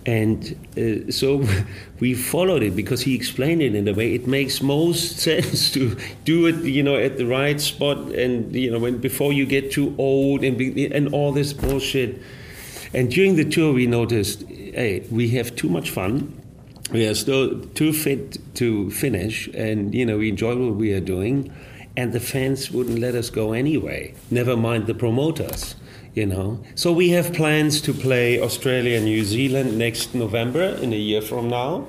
And 0.06 0.56
uh, 0.76 1.12
so 1.12 1.46
we 2.00 2.16
followed 2.16 2.64
it 2.64 2.76
because 2.76 3.02
he 3.02 3.16
explained 3.16 3.62
it 3.62 3.76
in 3.76 3.88
a 3.88 3.94
way 3.94 4.16
it 4.16 4.26
makes 4.28 4.62
most 4.62 5.20
sense 5.30 5.72
to 5.72 5.98
do 6.26 6.48
it, 6.48 6.56
you 6.64 6.82
know, 6.82 6.96
at 6.96 7.18
the 7.18 7.26
right 7.26 7.60
spot 7.62 7.98
and 7.98 8.56
you 8.56 8.72
know 8.72 8.80
when 8.80 8.98
before 8.98 9.34
you 9.34 9.46
get 9.46 9.72
too 9.72 9.94
old 9.98 10.44
and 10.44 10.58
be, 10.58 10.92
and 10.92 11.14
all 11.14 11.32
this 11.32 11.54
bullshit. 11.54 12.22
And 12.94 13.10
during 13.10 13.38
the 13.38 13.46
tour, 13.46 13.72
we 13.72 13.88
noticed, 13.88 14.44
hey, 14.74 15.06
we 15.12 15.30
have 15.30 15.56
too 15.56 15.70
much 15.70 15.90
fun. 15.90 16.38
We 16.92 17.06
are 17.08 17.16
still 17.16 17.62
too 17.74 17.94
fit 17.94 18.38
to 18.56 18.90
finish, 18.92 19.48
and 19.54 19.94
you 19.94 20.06
know 20.06 20.18
we 20.18 20.30
enjoy 20.30 20.56
what 20.56 20.76
we 20.76 20.94
are 20.94 21.00
doing, 21.00 21.54
and 21.96 22.12
the 22.14 22.20
fans 22.20 22.72
wouldn't 22.72 23.00
let 23.00 23.16
us 23.16 23.30
go 23.30 23.54
anyway. 23.54 24.14
Never 24.30 24.58
mind 24.58 24.88
the 24.88 24.94
promoters, 24.94 25.76
you 26.14 26.26
know. 26.26 26.62
So 26.76 26.92
we 26.92 27.10
have 27.12 27.34
plans 27.34 27.82
to 27.82 27.94
play 27.94 28.42
Australia 28.42 28.98
and 28.98 29.06
New 29.06 29.24
Zealand 29.24 29.78
next 29.78 30.14
November, 30.14 30.64
in 30.82 30.92
a 30.92 30.98
year 30.98 31.22
from 31.22 31.50
now. 31.50 31.86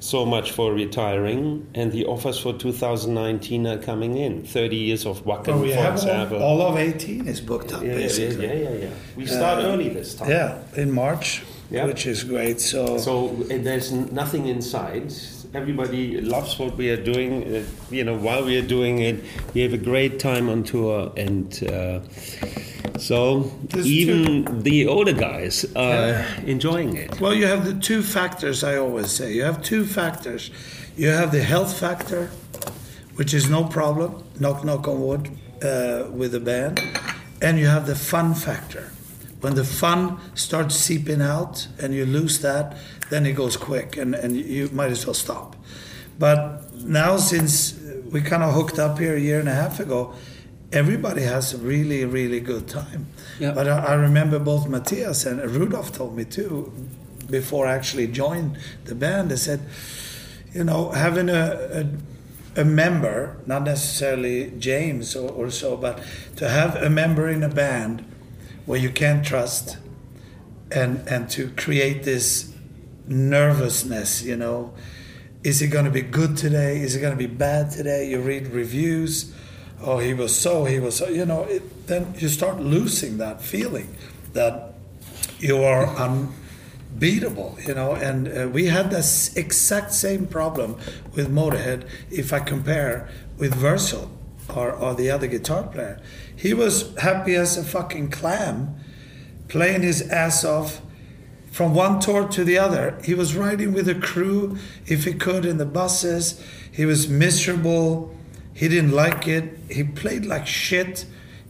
So 0.00 0.26
much 0.26 0.50
for 0.50 0.72
retiring, 0.74 1.64
and 1.74 1.92
the 1.92 2.04
offers 2.06 2.36
for 2.36 2.52
2019 2.52 3.66
are 3.68 3.78
coming 3.78 4.16
in. 4.16 4.42
30 4.44 4.76
years 4.76 5.06
of 5.06 5.24
Wacken, 5.24 5.48
oh, 5.50 5.62
we 5.62 5.70
for 5.70 5.76
have 5.80 5.94
example. 5.94 6.42
all, 6.42 6.60
all 6.60 6.72
of 6.72 6.76
18 6.76 7.28
is 7.28 7.40
booked 7.40 7.72
up 7.72 7.82
yeah, 7.84 7.90
yeah, 7.90 7.94
basically. 7.98 8.46
yeah, 8.48 8.52
yeah, 8.70 8.70
yeah. 8.86 8.90
We 9.16 9.24
uh, 9.24 9.28
start 9.28 9.62
early 9.64 9.90
this 9.90 10.16
time. 10.16 10.28
Yeah, 10.28 10.58
in 10.76 10.90
March, 10.90 11.42
Yeah. 11.72 11.86
which 11.86 12.06
is 12.06 12.22
great. 12.24 12.60
So, 12.60 12.98
So 12.98 13.28
and 13.50 13.64
there's 13.66 13.90
nothing 13.92 14.46
inside. 14.46 15.12
Everybody 15.54 16.20
loves 16.20 16.58
what 16.58 16.76
we 16.76 16.90
are 16.90 17.02
doing. 17.02 17.30
Uh, 17.44 17.62
you 17.90 18.04
know, 18.04 18.16
while 18.16 18.44
we 18.44 18.56
are 18.58 18.66
doing 18.66 18.98
it, 19.00 19.16
we 19.54 19.62
have 19.62 19.72
a 19.72 19.78
great 19.90 20.18
time 20.18 20.48
on 20.48 20.64
tour, 20.64 21.12
and 21.16 21.48
uh, 21.64 22.00
so 22.98 23.50
There's 23.68 23.86
even 23.86 24.62
the 24.62 24.86
older 24.86 25.12
guys 25.12 25.64
are 25.76 26.24
enjoying 26.46 26.96
it. 26.96 27.20
well, 27.20 27.34
you 27.34 27.46
have 27.46 27.64
the 27.64 27.74
two 27.74 28.02
factors 28.02 28.62
I 28.64 28.76
always 28.76 29.10
say. 29.10 29.32
You 29.32 29.44
have 29.44 29.62
two 29.62 29.84
factors. 29.84 30.50
You 30.96 31.08
have 31.08 31.32
the 31.32 31.42
health 31.42 31.78
factor, 31.78 32.30
which 33.16 33.32
is 33.34 33.48
no 33.48 33.64
problem, 33.64 34.22
knock 34.40 34.64
knock 34.64 34.88
on 34.88 35.00
wood, 35.06 35.30
uh, 35.62 36.04
with 36.10 36.32
the 36.32 36.40
band, 36.40 36.80
and 37.40 37.58
you 37.58 37.66
have 37.66 37.86
the 37.86 37.96
fun 37.96 38.34
factor. 38.34 38.90
When 39.42 39.56
the 39.56 39.64
fun 39.64 40.18
starts 40.34 40.76
seeping 40.76 41.20
out 41.20 41.66
and 41.80 41.92
you 41.92 42.06
lose 42.06 42.40
that, 42.42 42.76
then 43.10 43.26
it 43.26 43.32
goes 43.32 43.56
quick, 43.56 43.96
and, 43.96 44.14
and 44.14 44.36
you 44.36 44.70
might 44.72 44.92
as 44.92 45.04
well 45.04 45.14
stop. 45.14 45.56
But 46.16 46.72
now, 46.84 47.16
since 47.16 47.78
we 48.10 48.20
kind 48.20 48.44
of 48.44 48.54
hooked 48.54 48.78
up 48.78 49.00
here 49.00 49.16
a 49.16 49.20
year 49.20 49.40
and 49.40 49.48
a 49.48 49.54
half 49.54 49.80
ago, 49.80 50.14
everybody 50.72 51.22
has 51.22 51.54
a 51.54 51.58
really, 51.58 52.04
really 52.04 52.38
good 52.38 52.68
time. 52.68 53.08
Yeah. 53.40 53.50
But 53.50 53.66
I, 53.68 53.78
I 53.78 53.94
remember 53.94 54.38
both 54.38 54.68
Matthias 54.68 55.26
and 55.26 55.40
Rudolf 55.50 55.92
told 55.92 56.16
me 56.16 56.24
too, 56.24 56.72
before 57.28 57.66
I 57.66 57.74
actually 57.74 58.06
joined 58.06 58.58
the 58.84 58.94
band, 58.94 59.32
they 59.32 59.36
said, 59.36 59.60
you 60.54 60.62
know, 60.62 60.90
having 60.90 61.28
a, 61.28 61.88
a, 62.56 62.60
a 62.60 62.64
member, 62.64 63.38
not 63.46 63.64
necessarily 63.64 64.52
James 64.58 65.16
or, 65.16 65.30
or 65.30 65.50
so, 65.50 65.76
but 65.76 66.00
to 66.36 66.48
have 66.48 66.76
a 66.76 66.88
member 66.88 67.28
in 67.28 67.42
a 67.42 67.48
band 67.48 68.04
where 68.66 68.78
you 68.78 68.90
can't 68.90 69.24
trust 69.24 69.78
and, 70.70 71.06
and 71.08 71.28
to 71.30 71.50
create 71.50 72.04
this 72.04 72.54
nervousness, 73.06 74.22
you 74.22 74.36
know, 74.36 74.72
is 75.44 75.60
it 75.60 75.68
going 75.68 75.84
to 75.84 75.90
be 75.90 76.02
good 76.02 76.36
today? 76.36 76.80
Is 76.80 76.94
it 76.94 77.00
going 77.00 77.12
to 77.12 77.18
be 77.18 77.26
bad 77.26 77.70
today? 77.70 78.08
You 78.08 78.20
read 78.20 78.48
reviews. 78.48 79.34
Oh, 79.80 79.98
he 79.98 80.14
was 80.14 80.34
so, 80.34 80.64
he 80.64 80.78
was 80.78 80.96
so, 80.96 81.08
you 81.08 81.26
know, 81.26 81.42
it, 81.44 81.86
then 81.88 82.14
you 82.18 82.28
start 82.28 82.60
losing 82.60 83.18
that 83.18 83.42
feeling 83.42 83.96
that 84.32 84.74
you 85.40 85.62
are 85.62 85.86
unbeatable, 85.96 87.58
you 87.66 87.74
know. 87.74 87.94
And 87.94 88.28
uh, 88.28 88.48
we 88.48 88.66
had 88.66 88.90
this 88.90 89.36
exact 89.36 89.92
same 89.92 90.26
problem 90.26 90.76
with 91.14 91.28
Motorhead 91.28 91.88
if 92.10 92.32
I 92.32 92.38
compare 92.38 93.08
with 93.36 93.56
Würzel 93.56 94.08
or, 94.56 94.72
or 94.72 94.94
the 94.94 95.10
other 95.10 95.26
guitar 95.26 95.64
player. 95.64 96.00
He 96.34 96.54
was 96.54 96.94
happy 96.98 97.34
as 97.34 97.56
a 97.56 97.64
fucking 97.64 98.10
clam 98.10 98.76
playing 99.48 99.82
his 99.82 100.08
ass 100.10 100.44
off 100.44 100.80
from 101.50 101.74
one 101.74 102.00
tour 102.00 102.26
to 102.28 102.44
the 102.44 102.58
other. 102.58 102.98
He 103.04 103.14
was 103.14 103.36
riding 103.36 103.72
with 103.72 103.88
a 103.88 103.94
crew 103.94 104.56
if 104.86 105.04
he 105.04 105.12
could 105.12 105.44
in 105.44 105.58
the 105.58 105.66
buses. 105.66 106.42
He 106.72 106.86
was 106.86 107.08
miserable. 107.08 108.16
He 108.54 108.68
didn't 108.68 108.92
like 108.92 109.28
it. 109.28 109.58
He 109.70 109.84
played 109.84 110.24
like 110.24 110.46
shit. 110.46 111.04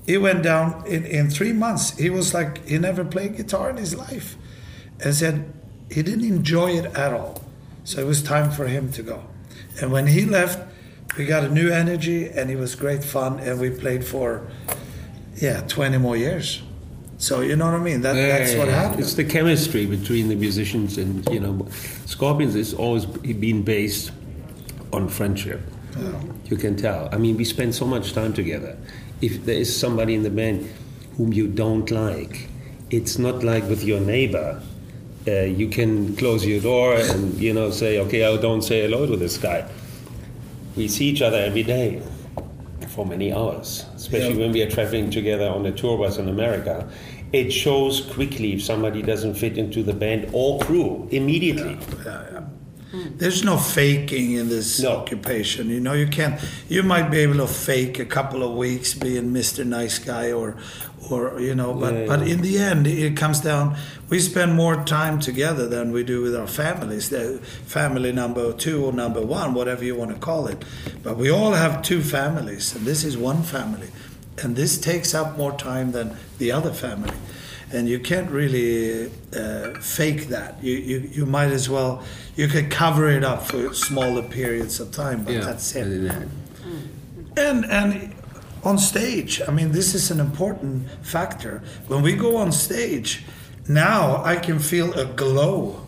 He 0.05 0.19
went 0.19 0.43
down 0.43 0.85
in, 0.87 1.05
in 1.05 1.31
three 1.31 1.53
months. 1.53 1.97
He 1.97 2.11
was 2.11 2.35
like, 2.35 2.67
he 2.67 2.79
never 2.79 3.05
played 3.05 3.37
guitar 3.37 3.71
in 3.71 3.77
his 3.77 3.95
life. 3.95 4.37
And 5.05 5.15
said 5.15 5.53
he 5.91 6.03
didn't 6.03 6.25
enjoy 6.25 6.73
it 6.73 6.87
at 6.97 7.13
all. 7.13 7.41
So 7.85 8.01
it 8.01 8.07
was 8.07 8.23
time 8.23 8.51
for 8.51 8.67
him 8.67 8.91
to 8.93 9.03
go. 9.03 9.23
And 9.81 9.93
when 9.93 10.09
he 10.09 10.25
left, 10.25 10.72
we 11.17 11.27
got 11.27 11.45
a 11.45 11.49
new 11.49 11.71
energy 11.71 12.29
and 12.29 12.51
it 12.51 12.57
was 12.57 12.75
great 12.75 13.05
fun. 13.05 13.39
And 13.41 13.61
we 13.61 13.71
played 13.71 14.05
for, 14.05 14.47
yeah, 15.37 15.61
20 15.63 15.99
more 15.99 16.17
years. 16.17 16.63
So 17.19 17.41
you 17.41 17.55
know 17.55 17.67
what 17.67 17.75
I 17.75 17.79
mean? 17.79 18.01
That, 18.01 18.15
that's 18.15 18.57
what 18.57 18.67
happened. 18.67 19.01
It's 19.01 19.15
the 19.15 19.23
chemistry 19.25 19.87
between 19.87 20.27
the 20.29 20.35
musicians, 20.35 20.99
and 20.99 21.25
you 21.29 21.39
know, 21.39 21.69
Scorpions 22.05 22.55
has 22.55 22.75
always 22.75 23.07
been 23.07 23.63
based 23.63 24.11
on 24.93 25.09
friendship. 25.09 25.61
You 26.47 26.57
can 26.57 26.77
tell. 26.77 27.09
I 27.13 27.19
mean, 27.19 27.37
we 27.37 27.45
spend 27.45 27.77
so 27.77 27.87
much 27.87 28.13
time 28.13 28.33
together. 28.33 28.77
If 29.21 29.45
there 29.45 29.55
is 29.55 29.71
somebody 29.75 30.17
in 30.17 30.25
the 30.25 30.31
band 30.31 30.69
whom 31.17 31.33
you 31.33 31.47
don't 31.47 31.89
like, 31.93 32.49
it's 32.91 33.19
not 33.19 33.45
like 33.45 33.69
with 33.69 33.85
your 33.85 34.01
neighbor. 34.01 34.61
Uh, 35.29 35.43
you 35.43 35.69
can 35.69 36.17
close 36.17 36.45
your 36.45 36.61
door 36.61 36.95
and 36.95 37.35
you 37.39 37.55
know 37.55 37.71
say, 37.71 38.01
okay, 38.01 38.25
I 38.25 38.37
don't 38.39 38.63
say 38.63 38.81
hello 38.83 39.07
to 39.07 39.17
this 39.17 39.39
guy. 39.39 39.65
We 40.77 40.89
see 40.89 41.07
each 41.07 41.23
other 41.23 41.39
every 41.39 41.63
day 41.63 42.01
for 42.89 43.05
many 43.07 43.33
hours, 43.33 43.85
especially 43.97 44.35
Yeah. 44.35 44.45
when 44.47 44.53
we 44.53 44.63
are 44.63 44.71
traveling 44.71 45.11
together 45.11 45.49
on 45.49 45.67
a 45.67 45.73
tour 45.73 45.99
bus 45.99 46.19
in 46.19 46.29
America. 46.29 46.87
It 47.33 47.51
shows 47.53 48.01
quickly 48.03 48.53
if 48.55 48.63
somebody 48.63 49.01
doesn't 49.03 49.35
fit 49.35 49.57
into 49.57 49.83
the 49.83 49.95
band 49.95 50.29
or 50.33 50.59
crew 50.61 51.09
immediately. 51.11 51.79
Yeah. 52.05 52.32
Hmm. 52.93 53.17
There's 53.17 53.43
no 53.43 53.57
faking 53.57 54.33
in 54.33 54.49
this 54.51 54.79
No. 54.81 54.91
occupation. 54.99 55.71
You 55.71 55.81
know, 55.81 55.95
you 55.95 56.07
can't. 56.07 56.39
You 56.69 56.83
might 56.83 57.11
be 57.11 57.19
able 57.21 57.37
to 57.37 57.47
fake 57.47 57.99
a 57.99 58.05
couple 58.05 58.43
of 58.43 58.55
weeks 58.55 58.93
being 58.93 59.33
Mr. 59.33 59.65
Nice 59.65 59.99
Guy, 59.99 60.31
or, 60.31 60.57
or 61.09 61.41
you 61.41 61.55
know, 61.55 61.73
but 61.73 61.95
Yeah, 61.95 62.07
but 62.07 62.21
yeah. 62.27 62.35
in 62.35 62.43
the 62.43 62.59
end, 62.59 62.87
it 62.87 63.17
comes 63.17 63.41
down. 63.41 63.77
We 64.11 64.21
spend 64.21 64.53
more 64.55 64.77
time 64.85 65.21
together 65.21 65.67
than 65.67 65.91
we 65.93 66.05
do 66.05 66.21
with 66.21 66.37
our 66.37 66.47
families. 66.47 67.09
The 67.09 67.39
family 67.67 68.13
number 68.13 68.53
two 68.53 68.85
or 68.85 68.93
number 68.93 69.23
one, 69.23 69.55
whatever 69.55 69.83
you 69.85 69.97
want 69.97 70.11
to 70.11 70.19
call 70.19 70.47
it. 70.47 70.63
But 71.03 71.17
we 71.17 71.31
all 71.31 71.53
have 71.55 71.81
two 71.81 72.03
families, 72.03 72.75
and 72.77 72.85
this 72.85 73.05
is 73.05 73.17
one 73.17 73.43
family, 73.43 73.89
and 74.43 74.55
this 74.55 74.77
takes 74.79 75.15
up 75.15 75.39
more 75.39 75.53
time 75.57 75.93
than 75.93 76.17
the 76.39 76.53
other 76.53 76.73
family 76.73 77.15
and 77.73 77.89
you 77.89 77.99
can't 77.99 78.31
really 78.31 79.11
uh, 79.37 79.75
fake 79.81 80.29
that. 80.29 80.63
You, 80.63 80.75
you 80.77 80.99
you 81.13 81.27
might 81.27 81.51
as 81.51 81.69
well 81.69 82.03
you 82.37 82.49
could 82.49 82.71
cover 82.71 83.09
it 83.09 83.25
up 83.25 83.43
for 83.47 83.75
smaller 83.75 84.23
periods 84.23 84.81
of 84.81 84.91
time, 84.93 85.25
but 85.25 85.33
that's 85.45 85.75
it. 85.75 85.87
And 87.37 87.65
and 87.65 88.15
on 88.65 88.79
stage, 88.79 89.41
I 89.47 89.51
mean, 89.51 89.73
this 89.73 89.95
is 89.95 90.11
an 90.11 90.21
important 90.21 90.89
factor. 91.03 91.63
When 91.89 92.03
we 92.03 92.15
go 92.15 92.37
on 92.37 92.53
stage, 92.53 93.25
now 93.69 94.23
I 94.25 94.37
can 94.37 94.59
feel 94.59 94.93
a 94.95 95.05
glow. 95.05 95.81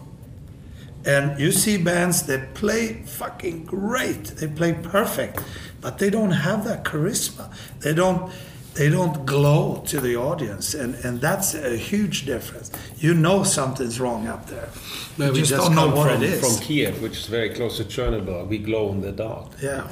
And 1.07 1.39
you 1.39 1.53
see 1.53 1.77
bands 1.77 2.23
that 2.23 2.55
play 2.55 3.03
fucking 3.05 3.67
great. 3.67 4.25
They 4.25 4.49
play 4.49 4.73
perfect, 4.73 5.43
but 5.83 5.99
they 5.99 6.09
don't 6.09 6.31
have 6.31 6.65
that 6.65 6.83
charisma. 6.83 7.53
They 7.81 7.93
don't 7.93 8.33
they 8.75 8.91
don't 8.91 9.25
glow 9.25 9.83
to 9.87 10.01
the 10.01 10.17
audience 10.17 10.75
and, 10.75 10.95
and 11.05 11.21
that's 11.21 11.55
a 11.55 11.77
huge 11.77 12.27
difference. 12.27 12.71
You 12.99 13.15
know 13.15 13.45
something's 13.45 14.01
wrong 14.01 14.27
up 14.27 14.47
there. 14.49 14.69
Well, 15.17 15.29
you 15.29 15.35
we 15.35 15.39
just, 15.41 15.51
just 15.51 15.63
don't 15.67 15.75
know 15.77 15.89
come 15.91 15.97
what 15.99 16.11
from, 16.13 16.23
it 16.25 16.29
is. 16.29 16.41
from 16.41 16.65
Kiev, 16.67 17.01
which 17.01 17.17
is 17.19 17.27
very 17.27 17.51
close 17.51 17.77
to 17.77 17.85
Chernobyl. 17.85 18.49
We 18.49 18.59
glow 18.59 18.91
in 18.91 19.01
the 19.01 19.13
dark. 19.13 19.53
yeah. 19.63 19.87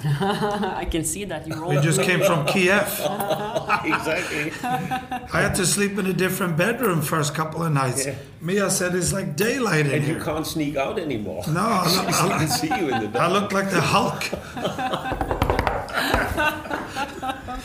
I 0.77 0.85
can 0.85 1.05
see 1.05 1.25
that 1.27 1.47
you 1.47 1.55
roll. 1.55 1.71
We 1.71 1.81
just 1.81 2.03
came 2.03 2.21
from 2.23 2.45
Kiev. 2.47 2.83
exactly. 3.85 4.53
I 4.65 5.41
had 5.43 5.55
to 5.57 5.67
sleep 5.67 5.97
in 5.99 6.07
a 6.07 6.13
different 6.13 6.57
bedroom 6.57 7.03
first 7.03 7.35
couple 7.37 7.63
of 7.63 7.73
nights. 7.73 8.05
Yeah. 8.07 8.17
Mia 8.41 8.69
said 8.71 8.97
it's 8.97 9.13
like 9.13 9.37
daylight 9.37 9.87
in 9.87 9.93
And 9.93 10.05
you 10.07 10.15
here. 10.15 10.25
can't 10.25 10.47
sneak 10.47 10.75
out 10.77 10.99
anymore. 10.99 11.45
No, 11.47 11.61
I 11.61 11.97
look, 11.97 12.15
I 12.23 12.35
I, 12.35 12.39
can 12.39 12.49
see 12.49 12.67
you 12.67 12.89
in 12.93 13.13
the 13.13 13.21
I 13.21 13.29
look 13.29 13.53
like 13.53 13.71
the 13.71 13.81
Hulk. 13.81 14.23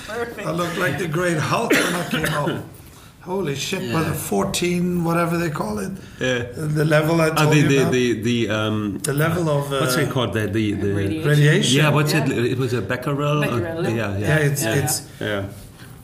I 0.10 0.52
look 0.52 0.78
like 0.78 0.98
the 1.00 1.08
great 1.08 1.38
Hulk 1.38 1.72
when 1.72 1.96
I 1.96 2.08
came 2.10 2.26
home. 2.28 2.64
Holy 3.22 3.56
shit, 3.56 3.94
was 3.94 4.08
it 4.08 4.14
14, 4.16 5.04
whatever 5.04 5.38
they 5.38 5.50
call 5.50 5.80
it? 5.80 5.92
Yeah. 6.20 6.44
The 6.56 6.86
level 6.86 7.20
I 7.20 7.28
Uh, 7.28 7.36
told 7.36 7.52
the, 7.54 7.58
you 7.60 7.68
the, 7.68 7.78
about? 7.80 7.92
the, 7.92 8.22
the, 8.22 8.50
um, 8.50 9.00
The 9.04 9.14
level 9.14 9.50
of 9.50 9.72
uh, 9.74 9.80
what's 9.82 9.96
it 9.98 10.10
called? 10.10 10.32
The, 10.34 10.48
the, 10.48 10.72
the 10.74 10.94
Radiation. 10.94 11.30
radiation. 11.30 11.78
Yeah, 11.78 11.90
what's 11.90 12.14
Yeah. 12.14 12.24
it? 12.26 12.52
It 12.54 12.58
was 12.58 12.72
a 12.72 12.82
becquerel. 12.82 13.44
or- 13.44 13.60
Yeah, 13.60 13.82
yeah, 13.90 14.18
Yeah, 14.18 14.38
it's, 14.38 14.64
Yeah. 14.64 14.76
it's 14.76 15.02
yeah. 15.20 15.44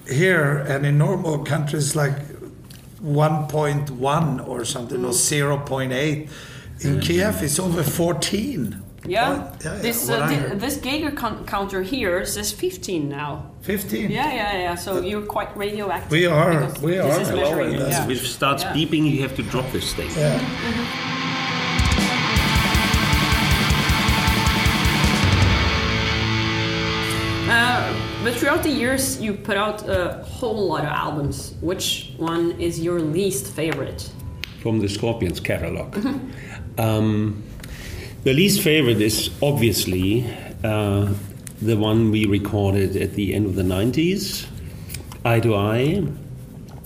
here 0.10 0.66
and 0.68 0.86
in 0.86 0.98
normal 0.98 1.46
countries 1.46 1.96
like 1.96 2.18
1.1 3.02 4.48
or 4.48 4.66
something 4.66 5.04
or 5.06 5.12
0.8. 5.14 6.30
In 6.82 7.00
Kiev, 7.00 7.42
it's 7.42 7.58
over 7.60 7.84
14. 7.84 8.82
Yeah, 9.06 9.36
Point- 9.36 9.64
yeah, 9.66 9.76
yeah, 9.76 9.82
this 9.82 10.10
uh, 10.10 10.22
I 10.22 10.28
thi- 10.28 10.56
this 10.56 10.78
Geiger 10.78 11.12
con- 11.12 11.46
counter 11.46 11.82
here 11.82 12.26
says 12.26 12.52
15 12.54 13.10
now. 13.10 13.52
15. 13.62 14.10
Yeah, 14.10 14.34
yeah, 14.34 14.58
yeah. 14.58 14.76
So 14.76 15.02
you're 15.02 15.26
quite 15.26 15.56
radioactive. 15.58 16.12
We 16.12 16.26
are, 16.26 16.60
because 16.62 16.82
we 16.82 16.92
this 16.94 17.18
are. 17.18 17.22
is 17.22 17.32
measuring 17.32 17.74
and 17.74 17.84
it, 17.84 17.90
yeah. 17.90 18.10
If 18.10 18.24
it 18.24 18.28
starts 18.28 18.64
Yeah. 18.64 18.74
beeping, 18.74 19.10
you 19.12 19.22
have 19.22 19.36
to 19.36 19.44
drop 19.44 19.70
this 19.72 19.94
thing. 19.94 20.10
Yeah. 20.16 20.40
Uh, 27.50 27.94
but 28.24 28.34
throughout 28.36 28.64
the 28.64 28.70
years, 28.70 29.22
you 29.22 29.34
put 29.34 29.58
out 29.58 29.88
a 29.88 30.24
whole 30.24 30.68
lot 30.68 30.82
of 30.82 30.88
albums. 30.88 31.54
Which 31.62 32.12
one 32.18 32.52
is 32.60 32.80
your 32.80 33.00
least 33.00 33.48
favorite? 33.48 34.10
from 34.62 34.80
the 34.80 34.88
Scorpions 34.88 35.42
catalog. 35.42 35.94
Um, 36.78 37.44
the 38.24 38.34
least 38.34 38.62
favorite 38.62 39.02
is 39.02 39.30
obviously 39.42 40.26
uh, 40.64 41.14
the 41.62 41.76
one 41.76 42.10
we 42.10 42.26
recorded 42.26 42.96
at 42.96 43.14
the 43.14 43.34
end 43.34 43.46
of 43.46 43.56
the 43.56 43.64
90s, 43.64 44.48
Eye 45.26 45.42
to 45.42 45.56
Eye. 45.56 46.08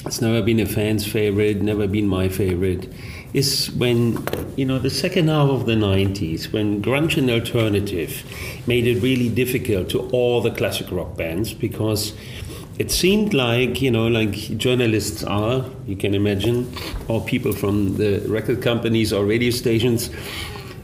It's 0.05 0.21
never 0.21 0.41
been 0.41 0.59
a 0.59 0.65
fan's 0.65 1.05
favorite, 1.05 1.61
never 1.61 1.87
been 1.87 2.07
my 2.07 2.29
favorite. 2.29 2.91
Is 3.33 3.69
when, 3.71 4.25
you 4.55 4.65
know, 4.65 4.79
the 4.79 4.89
second 4.89 5.27
half 5.27 5.49
of 5.49 5.65
the 5.65 5.73
90s, 5.73 6.51
when 6.51 6.81
grunge 6.81 7.17
and 7.17 7.29
alternative 7.29 8.23
made 8.65 8.87
it 8.87 9.01
really 9.01 9.29
difficult 9.29 9.89
to 9.89 10.09
all 10.09 10.41
the 10.41 10.51
classic 10.51 10.91
rock 10.91 11.17
bands 11.17 11.53
because 11.53 12.13
it 12.79 12.91
seemed 12.91 13.33
like 13.33 13.81
you 13.81 13.89
know 13.89 14.07
like 14.07 14.33
journalists 14.55 15.23
are 15.23 15.65
you 15.87 15.95
can 15.95 16.13
imagine 16.13 16.71
or 17.07 17.19
people 17.25 17.51
from 17.51 17.97
the 17.97 18.19
record 18.27 18.61
companies 18.61 19.11
or 19.11 19.25
radio 19.25 19.49
stations 19.49 20.11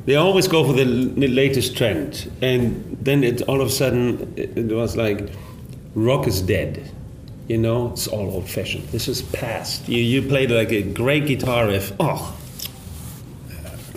they 0.05 0.15
always 0.15 0.47
go 0.47 0.63
for 0.65 0.73
the 0.73 0.85
latest 0.85 1.77
trend 1.77 2.31
and 2.41 2.97
then 3.01 3.23
it 3.23 3.41
all 3.43 3.61
of 3.61 3.67
a 3.67 3.71
sudden 3.71 4.33
it 4.35 4.57
it 4.57 4.71
was 4.73 4.95
like 4.97 5.29
rock 5.95 6.27
is 6.27 6.41
dead 6.41 6.89
you 7.47 7.57
know 7.57 7.91
it's 7.91 8.07
all 8.07 8.29
old 8.31 8.49
fashioned 8.49 8.87
this 8.89 9.07
is 9.07 9.21
past 9.21 9.87
you, 9.87 10.01
you 10.01 10.21
played 10.21 10.51
like 10.51 10.71
a 10.71 10.81
great 10.81 11.25
guitar 11.25 11.67
riff 11.67 11.91
oh 11.99 12.37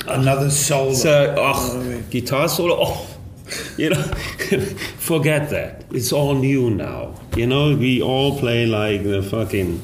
Another 0.08 0.50
solo. 0.50 0.92
so, 0.94 1.34
oh, 1.36 2.02
guitar 2.10 2.48
solo. 2.48 2.76
Oh, 2.78 3.06
you 3.76 3.90
know, 3.90 4.02
forget 4.98 5.50
that. 5.50 5.84
It's 5.90 6.12
all 6.12 6.34
new 6.34 6.70
now. 6.70 7.14
You 7.36 7.46
know, 7.46 7.76
we 7.76 8.00
all 8.00 8.38
play 8.38 8.66
like 8.66 9.02
the 9.02 9.22
fucking 9.22 9.80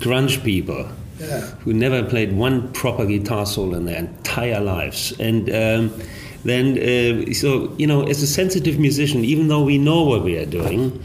grunge 0.00 0.44
people 0.44 0.88
Who 1.60 1.72
never 1.72 2.02
played 2.02 2.32
one 2.32 2.72
proper 2.72 3.04
guitar 3.06 3.46
solo 3.46 3.76
in 3.76 3.84
their 3.86 3.98
entire 3.98 4.60
lives. 4.60 5.12
And 5.18 5.48
um, 5.50 6.02
then, 6.44 6.78
uh, 6.78 7.32
so, 7.32 7.74
you 7.76 7.86
know, 7.86 8.06
as 8.06 8.22
a 8.22 8.26
sensitive 8.26 8.78
musician, 8.78 9.24
even 9.24 9.48
though 9.48 9.62
we 9.62 9.78
know 9.78 10.02
what 10.02 10.22
we 10.22 10.36
are 10.38 10.46
doing, 10.46 11.02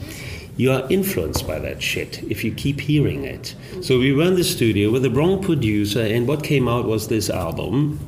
you 0.56 0.72
are 0.72 0.88
influenced 0.90 1.48
by 1.48 1.60
that 1.60 1.82
shit 1.82 2.24
if 2.24 2.44
you 2.44 2.52
keep 2.52 2.80
hearing 2.80 3.24
it. 3.24 3.56
So 3.82 3.98
we 3.98 4.14
were 4.14 4.26
in 4.26 4.36
the 4.36 4.44
studio 4.44 4.92
with 4.92 5.02
the 5.02 5.10
wrong 5.10 5.42
producer, 5.42 6.02
and 6.02 6.28
what 6.28 6.44
came 6.44 6.68
out 6.68 6.86
was 6.86 7.08
this 7.08 7.30
album. 7.30 8.00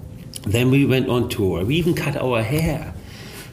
Then 0.45 0.69
we 0.69 0.85
went 0.85 1.09
on 1.09 1.27
tour. 1.29 1.65
We 1.65 1.75
even 1.75 1.95
cut 1.95 2.15
our 2.15 2.43
hair. 2.43 2.93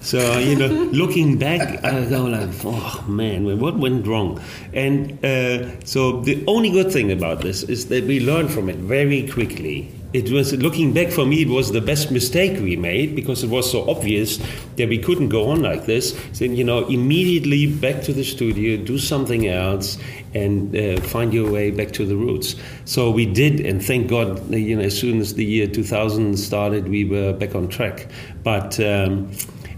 So 0.02 0.38
you 0.38 0.56
know, 0.56 0.66
looking 0.66 1.38
back, 1.38 1.84
I 1.84 2.04
go 2.06 2.24
like, 2.24 2.50
"Oh 2.64 3.04
man, 3.06 3.60
what 3.60 3.78
went 3.78 4.04
wrong?" 4.04 4.40
And 4.72 5.24
uh, 5.24 5.80
so 5.84 6.20
the 6.22 6.42
only 6.48 6.70
good 6.70 6.90
thing 6.92 7.12
about 7.12 7.42
this 7.42 7.62
is 7.62 7.86
that 7.86 8.04
we 8.04 8.18
learned 8.18 8.50
from 8.50 8.68
it 8.68 8.76
very 8.76 9.28
quickly. 9.28 9.92
It 10.12 10.30
was 10.30 10.52
looking 10.52 10.92
back 10.92 11.10
for 11.10 11.24
me, 11.24 11.42
it 11.42 11.48
was 11.48 11.72
the 11.72 11.80
best 11.80 12.10
mistake 12.10 12.60
we 12.60 12.76
made 12.76 13.14
because 13.16 13.42
it 13.42 13.48
was 13.48 13.70
so 13.70 13.88
obvious 13.88 14.38
that 14.76 14.88
we 14.88 14.98
couldn't 14.98 15.30
go 15.30 15.48
on 15.48 15.62
like 15.62 15.86
this. 15.86 16.20
So 16.32 16.46
you 16.46 16.64
know, 16.64 16.84
immediately 16.88 17.72
back 17.72 18.02
to 18.02 18.12
the 18.12 18.24
studio, 18.24 18.84
do 18.84 18.98
something 18.98 19.46
else, 19.46 19.98
and 20.34 20.76
uh, 20.76 21.00
find 21.00 21.32
your 21.32 21.48
way 21.50 21.70
back 21.70 21.92
to 21.92 22.04
the 22.04 22.16
roots. 22.16 22.56
So 22.86 23.08
we 23.12 23.24
did, 23.24 23.60
and 23.60 23.80
thank 23.82 24.08
God, 24.08 24.52
you 24.52 24.76
know, 24.76 24.82
as 24.82 24.98
soon 24.98 25.20
as 25.20 25.34
the 25.34 25.44
year 25.44 25.68
2000 25.68 26.36
started, 26.36 26.88
we 26.88 27.04
were 27.04 27.32
back 27.32 27.54
on 27.54 27.68
track. 27.68 28.08
But 28.42 28.80
um, 28.80 29.30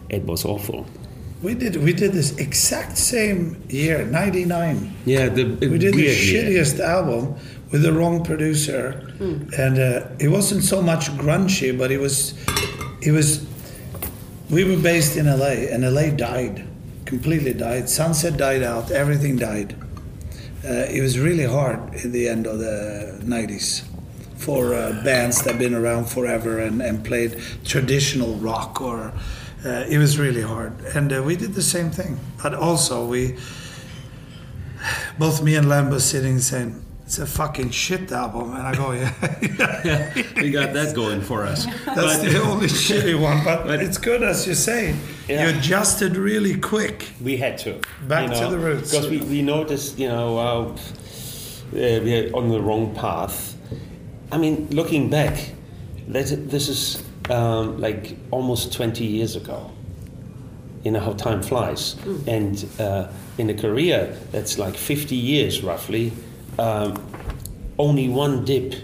it 0.08 0.24
was 0.24 0.44
awful. 0.44 0.86
We 1.42 1.54
did 1.54 1.76
we 1.76 1.92
did 1.92 2.12
this 2.12 2.36
exact 2.38 2.96
same 2.96 3.62
year, 3.68 4.06
'99. 4.06 4.94
Yeah, 5.04 5.28
the 5.28 5.44
We 5.44 5.78
did 5.78 5.92
the 5.94 6.02
weird 6.02 6.16
year. 6.16 6.42
shittiest 6.42 6.80
album 6.80 7.34
with 7.70 7.82
the 7.82 7.92
wrong 7.92 8.24
producer, 8.24 9.12
and 9.58 9.78
uh, 9.78 10.06
it 10.18 10.28
wasn't 10.28 10.64
so 10.64 10.80
much 10.80 11.10
grungy, 11.18 11.76
but 11.76 11.90
it 11.90 11.98
was, 12.00 12.34
it 13.02 13.12
was. 13.12 13.44
We 14.50 14.64
were 14.64 14.80
based 14.80 15.16
in 15.16 15.26
LA, 15.26 15.68
and 15.72 15.82
LA 15.84 16.10
died, 16.10 16.66
completely 17.04 17.52
died. 17.52 17.88
Sunset 17.88 18.36
died 18.36 18.62
out, 18.62 18.90
everything 18.90 19.36
died. 19.36 19.74
Uh, 20.64 20.86
it 20.96 21.02
was 21.02 21.18
really 21.18 21.44
hard 21.46 21.80
in 22.04 22.12
the 22.12 22.26
end 22.28 22.46
of 22.46 22.58
the 22.58 23.20
'90s 23.22 23.82
for 24.36 24.72
uh, 24.74 25.02
bands 25.04 25.42
that 25.42 25.50
have 25.52 25.58
been 25.58 25.74
around 25.74 26.04
forever 26.06 26.58
and, 26.58 26.80
and 26.80 27.04
played 27.04 27.38
traditional 27.66 28.36
rock 28.36 28.80
or. 28.80 29.12
Uh, 29.64 29.85
it 29.88 29.96
was 29.98 30.18
really 30.18 30.42
hard, 30.42 30.72
and 30.94 31.11
uh, 31.11 31.22
we 31.22 31.37
did 31.37 31.55
the 31.55 31.62
same 31.62 31.90
thing. 31.90 32.18
But 32.42 32.55
also, 32.55 33.07
we 33.07 33.37
both 35.18 35.42
me 35.42 35.55
and 35.57 35.68
Lamb 35.68 35.90
Lambo 35.90 36.00
sitting 36.00 36.38
saying, 36.38 36.85
"It's 37.07 37.18
a 37.18 37.27
fucking 37.27 37.70
shit 37.70 38.12
album," 38.12 38.53
and 38.53 38.62
I 38.62 38.74
go, 38.74 38.92
"Yeah, 38.92 39.14
yeah 39.85 40.12
we 40.37 40.50
got 40.50 40.74
that 40.74 40.94
going 40.94 41.22
for 41.22 41.44
us. 41.44 41.64
that's 41.87 42.18
the 42.18 42.42
only 42.42 42.66
shitty 42.66 43.18
one." 43.18 43.42
But, 43.42 43.66
but- 43.66 43.81
it's 43.81 43.96
good, 43.96 44.22
as 44.22 44.46
you 44.46 44.55
say. 44.55 44.94
Yeah. 45.29 45.48
You 45.48 45.59
adjusted 45.59 46.16
really 46.18 46.59
quick. 46.59 47.14
we 47.22 47.38
had 47.38 47.57
to 47.59 47.81
Back 48.07 48.29
you 48.29 48.40
to 48.40 48.50
the 48.50 48.59
roots. 48.59 48.90
because 48.90 49.09
we, 49.09 49.20
we 49.22 49.40
noticed, 49.40 49.98
you 49.98 50.09
know, 50.09 50.37
uh, 50.37 50.77
we 51.72 52.18
are 52.18 52.37
on 52.37 52.50
the 52.50 52.61
wrong 52.61 52.94
path. 52.94 53.57
I 54.31 54.37
mean, 54.37 54.68
looking 54.70 55.09
back, 55.09 55.53
that 56.09 56.50
this 56.50 56.68
is 56.68 57.03
um, 57.30 57.80
like 57.80 58.16
almost 58.30 58.72
20 58.72 59.04
years 59.04 59.37
ago. 59.37 59.70
You 60.82 60.90
know 60.90 61.00
how 61.00 61.14
time 61.14 61.42
flies. 61.42 61.96
And 62.26 62.64
uh, 62.78 63.08
in 63.38 63.48
a 63.48 63.54
career 63.54 64.16
that's 64.32 64.58
like 64.58 64.76
50 64.76 65.16
years 65.16 65.62
roughly, 65.62 66.12
um, 66.58 67.02
only 67.78 68.08
one 68.08 68.44
dip. 68.44 68.74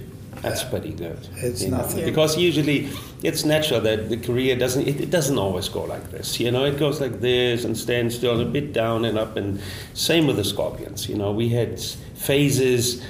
That's 0.40 0.64
pretty 0.64 0.92
good. 0.92 1.18
It's 1.36 1.62
you 1.62 1.70
know, 1.70 1.78
nothing. 1.78 2.06
because 2.06 2.38
usually 2.38 2.88
it's 3.22 3.44
natural 3.44 3.82
that 3.82 4.08
the 4.08 4.16
career 4.16 4.56
doesn't. 4.56 4.88
It, 4.88 4.98
it 4.98 5.10
doesn't 5.10 5.36
always 5.36 5.68
go 5.68 5.82
like 5.84 6.10
this. 6.10 6.40
You 6.40 6.50
know, 6.50 6.64
it 6.64 6.78
goes 6.78 6.98
like 6.98 7.20
this 7.20 7.64
and 7.64 7.76
stands 7.76 8.14
still, 8.16 8.40
a 8.40 8.46
bit 8.46 8.72
down 8.72 9.04
and 9.04 9.18
up. 9.18 9.36
And 9.36 9.60
same 9.92 10.26
with 10.26 10.36
the 10.36 10.44
Scorpions. 10.44 11.10
You 11.10 11.16
know, 11.16 11.30
we 11.30 11.50
had 11.50 11.78
phases 12.14 13.02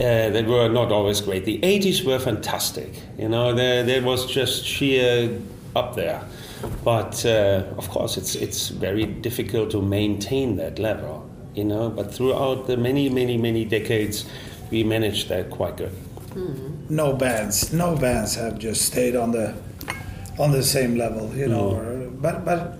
uh, 0.00 0.30
that 0.30 0.46
were 0.46 0.68
not 0.68 0.90
always 0.90 1.20
great. 1.20 1.44
The 1.44 1.60
80s 1.60 2.04
were 2.04 2.18
fantastic. 2.18 2.94
You 3.18 3.28
know, 3.28 3.54
there, 3.54 3.82
there 3.84 4.02
was 4.02 4.26
just 4.26 4.64
sheer 4.64 5.38
up 5.76 5.94
there. 5.94 6.22
But 6.84 7.24
uh, 7.24 7.64
of 7.76 7.88
course, 7.88 8.16
it's, 8.16 8.34
it's 8.34 8.68
very 8.68 9.04
difficult 9.04 9.70
to 9.72 9.82
maintain 9.82 10.56
that 10.56 10.78
level. 10.78 11.28
You 11.54 11.64
know, 11.64 11.90
but 11.90 12.14
throughout 12.14 12.66
the 12.66 12.76
many, 12.76 13.08
many, 13.08 13.36
many 13.36 13.64
decades, 13.64 14.24
we 14.70 14.84
managed 14.84 15.28
that 15.28 15.50
quite 15.50 15.76
good. 15.76 15.92
no 16.88 17.12
bands 17.12 17.72
no 17.72 17.96
bands 17.96 18.36
have 18.36 18.58
just 18.58 18.82
stayed 18.82 19.16
on 19.16 19.32
the 19.32 19.54
on 20.38 20.52
the 20.52 20.62
same 20.62 20.96
level 20.96 21.34
you 21.34 21.48
know 21.48 21.70
or, 21.70 22.08
but 22.20 22.44
but 22.44 22.78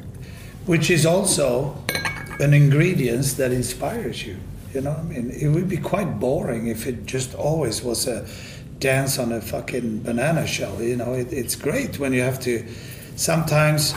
which 0.66 0.90
is 0.90 1.04
also 1.04 1.76
an 2.38 2.54
ingredient 2.54 3.24
that 3.36 3.50
inspires 3.50 4.24
you 4.24 4.36
you 4.74 4.80
know 4.80 4.92
i 4.92 5.02
mean? 5.02 5.30
It 5.30 5.48
would 5.48 5.68
be 5.68 5.76
quite 5.76 6.18
boring 6.18 6.66
if 6.66 6.86
it 6.86 7.06
just 7.06 7.34
always 7.34 7.82
was 7.82 8.06
a 8.06 8.26
dance 8.78 9.18
on 9.18 9.32
a 9.32 9.40
fucking 9.40 10.02
banana 10.02 10.46
shell 10.46 10.82
you 10.82 10.96
know? 10.96 11.14
It, 11.14 11.32
it's 11.32 11.56
great 11.56 11.98
when 11.98 12.12
you 12.12 12.22
have 12.22 12.40
to 12.40 12.64
sometimes 13.16 13.94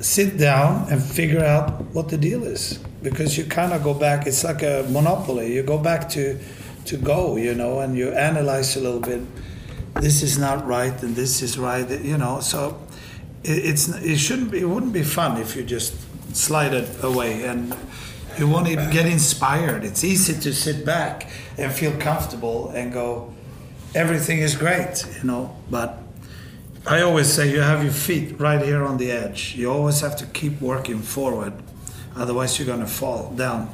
sit 0.00 0.38
down 0.38 0.86
and 0.90 1.02
figure 1.02 1.44
out 1.44 1.80
what 1.92 2.08
the 2.08 2.16
deal 2.16 2.44
is 2.44 2.78
because 3.02 3.36
you 3.36 3.44
kind 3.44 3.72
of 3.72 3.82
go 3.82 3.94
back 3.94 4.26
it's 4.26 4.44
like 4.44 4.62
a 4.62 4.86
monopoly. 4.90 5.54
You 5.54 5.62
go 5.62 5.78
back 5.78 6.08
to 6.10 6.38
to 6.86 6.96
go 6.96 7.36
you 7.36 7.54
know 7.54 7.80
and 7.80 7.96
you 7.96 8.10
analyze 8.12 8.76
a 8.76 8.80
little 8.80 9.00
bit. 9.00 9.22
This 9.94 10.22
is 10.22 10.38
not 10.38 10.66
right 10.66 11.02
and 11.02 11.16
this 11.16 11.42
is 11.42 11.58
right 11.58 11.88
you 12.02 12.18
know? 12.18 12.40
So 12.40 12.80
it, 13.42 13.64
it's 13.64 13.88
it 13.88 14.18
shouldn't 14.18 14.50
be 14.50 14.60
it 14.60 14.68
wouldn't 14.68 14.92
be 14.92 15.02
fun 15.02 15.40
if 15.40 15.56
you 15.56 15.62
just 15.62 15.94
slide 16.34 16.74
it 16.74 16.88
away 17.02 17.44
and 17.44 17.74
you 18.38 18.48
won't 18.48 18.68
even 18.68 18.90
get 18.90 19.06
inspired 19.06 19.84
it's 19.84 20.04
easy 20.04 20.34
to 20.38 20.52
sit 20.52 20.84
back 20.84 21.28
and 21.56 21.72
feel 21.72 21.92
comfortable 21.98 22.70
and 22.70 22.92
go 22.92 23.32
everything 23.94 24.38
is 24.38 24.56
great 24.56 25.04
you 25.18 25.24
know 25.24 25.56
but 25.70 25.98
I 26.86 27.02
always 27.02 27.30
say 27.30 27.50
you 27.50 27.60
have 27.60 27.82
your 27.82 27.92
feet 27.92 28.40
right 28.40 28.62
here 28.64 28.82
on 28.82 28.96
the 28.96 29.10
edge. 29.10 29.54
You 29.56 29.70
always 29.70 30.00
have 30.00 30.16
to 30.16 30.26
keep 30.26 30.58
working 30.58 31.00
forward, 31.00 31.52
otherwise 32.16 32.58
you're 32.58 32.66
going 32.66 32.80
to 32.80 32.86
fall 32.86 33.30
down. 33.36 33.70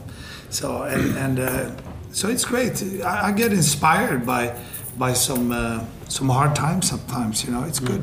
So 0.50 0.82
and 0.82 1.16
and 1.16 1.38
uh, 1.38 1.70
so 2.10 2.28
it's 2.28 2.44
great. 2.44 2.82
I, 3.04 3.28
I 3.28 3.32
get 3.32 3.52
inspired 3.52 4.26
by 4.26 4.58
by 4.98 5.12
some 5.12 5.52
uh, 5.52 5.84
some 6.08 6.28
hard 6.28 6.56
times 6.56 6.88
sometimes. 6.90 7.44
You 7.44 7.52
know, 7.52 7.62
it's 7.64 7.78
good. 7.78 8.02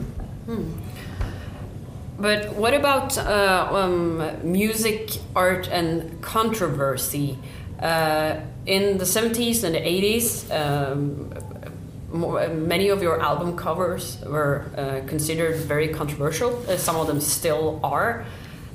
But 2.22 2.54
what 2.56 2.76
about 2.76 3.18
uh, 3.18 3.68
um, 3.72 4.52
music, 4.52 5.18
art, 5.36 5.68
and 5.70 6.22
controversy? 6.22 7.40
Uh, 7.80 8.42
in 8.68 9.00
the 9.00 9.06
70s 9.06 9.64
and 9.64 9.74
the 9.74 9.80
80s, 9.80 10.46
um, 10.52 11.34
many 12.68 12.90
of 12.90 13.02
your 13.02 13.20
album 13.20 13.58
covers 13.58 14.22
were 14.24 14.66
uh, 14.78 15.08
considered 15.08 15.56
very 15.62 15.88
controversial. 15.88 16.64
Uh, 16.70 16.78
some 16.78 16.96
of 16.96 17.08
them 17.08 17.20
still 17.20 17.80
are. 17.84 18.24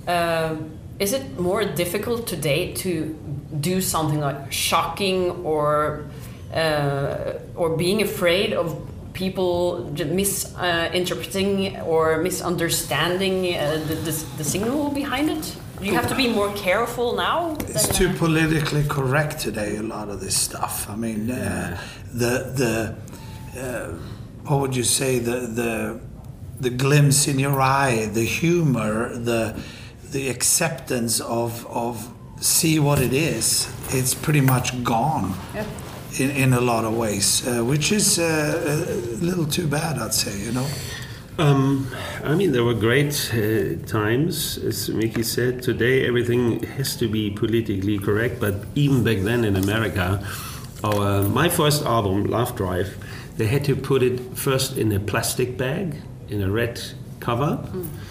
Uh, 0.09 0.57
is 0.99 1.13
it 1.13 1.39
more 1.39 1.65
difficult 1.65 2.27
today 2.27 2.73
to 2.73 3.17
do 3.61 3.81
something 3.81 4.19
like 4.19 4.51
shocking 4.51 5.31
or 5.45 6.07
uh, 6.53 7.35
or 7.55 7.77
being 7.77 8.03
afraid 8.03 8.55
of 8.55 8.75
people 9.17 9.91
misinterpreting 9.97 11.81
or 11.81 12.19
misunderstanding 12.23 13.57
uh, 13.57 13.83
the, 13.89 13.95
the, 13.95 14.13
the 14.39 14.45
signal 14.45 14.91
behind 14.91 15.31
it? 15.31 15.57
Do 15.81 15.87
you 15.87 15.95
have 15.95 16.09
to 16.09 16.15
be 16.15 16.29
more 16.29 16.53
careful 16.55 17.17
now? 17.17 17.57
It's 17.69 17.89
too 17.99 18.11
politically 18.15 18.85
correct 18.85 19.41
today. 19.41 19.77
A 19.77 19.83
lot 19.83 20.09
of 20.09 20.21
this 20.21 20.37
stuff. 20.37 20.89
I 20.89 20.97
mean, 20.97 21.31
uh, 21.31 21.79
the 22.15 22.33
the 22.61 23.61
uh, 23.61 23.89
what 24.49 24.61
would 24.61 24.77
you 24.77 24.85
say 24.85 25.19
the 25.19 25.41
the 25.61 26.01
the 26.61 26.71
glimpse 26.71 27.29
in 27.29 27.39
your 27.39 27.61
eye, 27.61 28.09
the 28.13 28.25
humor, 28.25 29.15
the 29.19 29.61
the 30.13 30.31
acceptance 30.31 31.21
of 31.21 31.67
of 31.67 32.11
see 32.41 32.79
what 32.79 32.99
it 33.01 33.13
is. 33.13 33.69
It's 33.91 34.15
pretty 34.15 34.41
much 34.41 34.83
gone. 34.83 35.35
In, 36.19 36.31
in 36.31 36.53
a 36.55 36.61
lot 36.61 36.85
of 36.85 36.97
ways, 36.97 37.47
uh, 37.47 37.63
which 37.63 37.93
is 37.93 38.19
uh, 38.19 38.25
a 38.25 39.25
little 39.25 39.45
too 39.45 39.67
bad, 39.67 39.99
I'd 39.99 40.15
say. 40.15 40.39
You 40.39 40.53
know. 40.53 40.67
Um, 41.39 41.87
I 42.25 42.35
mean, 42.35 42.53
there 42.53 42.65
were 42.65 42.73
great 42.73 43.31
uh, 43.35 43.77
times, 43.87 44.57
as 44.59 44.89
Mickey 44.89 45.23
said. 45.23 45.63
Today, 45.63 46.07
everything 46.07 46.63
has 46.63 46.97
to 46.97 47.09
be 47.09 47.31
politically 47.31 47.99
correct, 47.99 48.41
but 48.41 48.55
even 48.75 49.05
back 49.05 49.19
then 49.19 49.45
in 49.45 49.57
America, 49.57 50.27
our 50.83 51.23
my 51.25 51.51
first 51.51 51.85
album, 51.85 52.25
Love 52.25 52.57
Drive, 52.57 52.97
they 53.37 53.47
had 53.47 53.65
to 53.65 53.77
put 53.77 54.03
it 54.03 54.19
first 54.35 54.79
in 54.79 54.93
a 54.93 55.01
plastic 55.01 55.59
bag 55.59 55.97
in 56.31 56.43
a 56.43 56.51
red 56.51 56.81
cover. 57.21 57.59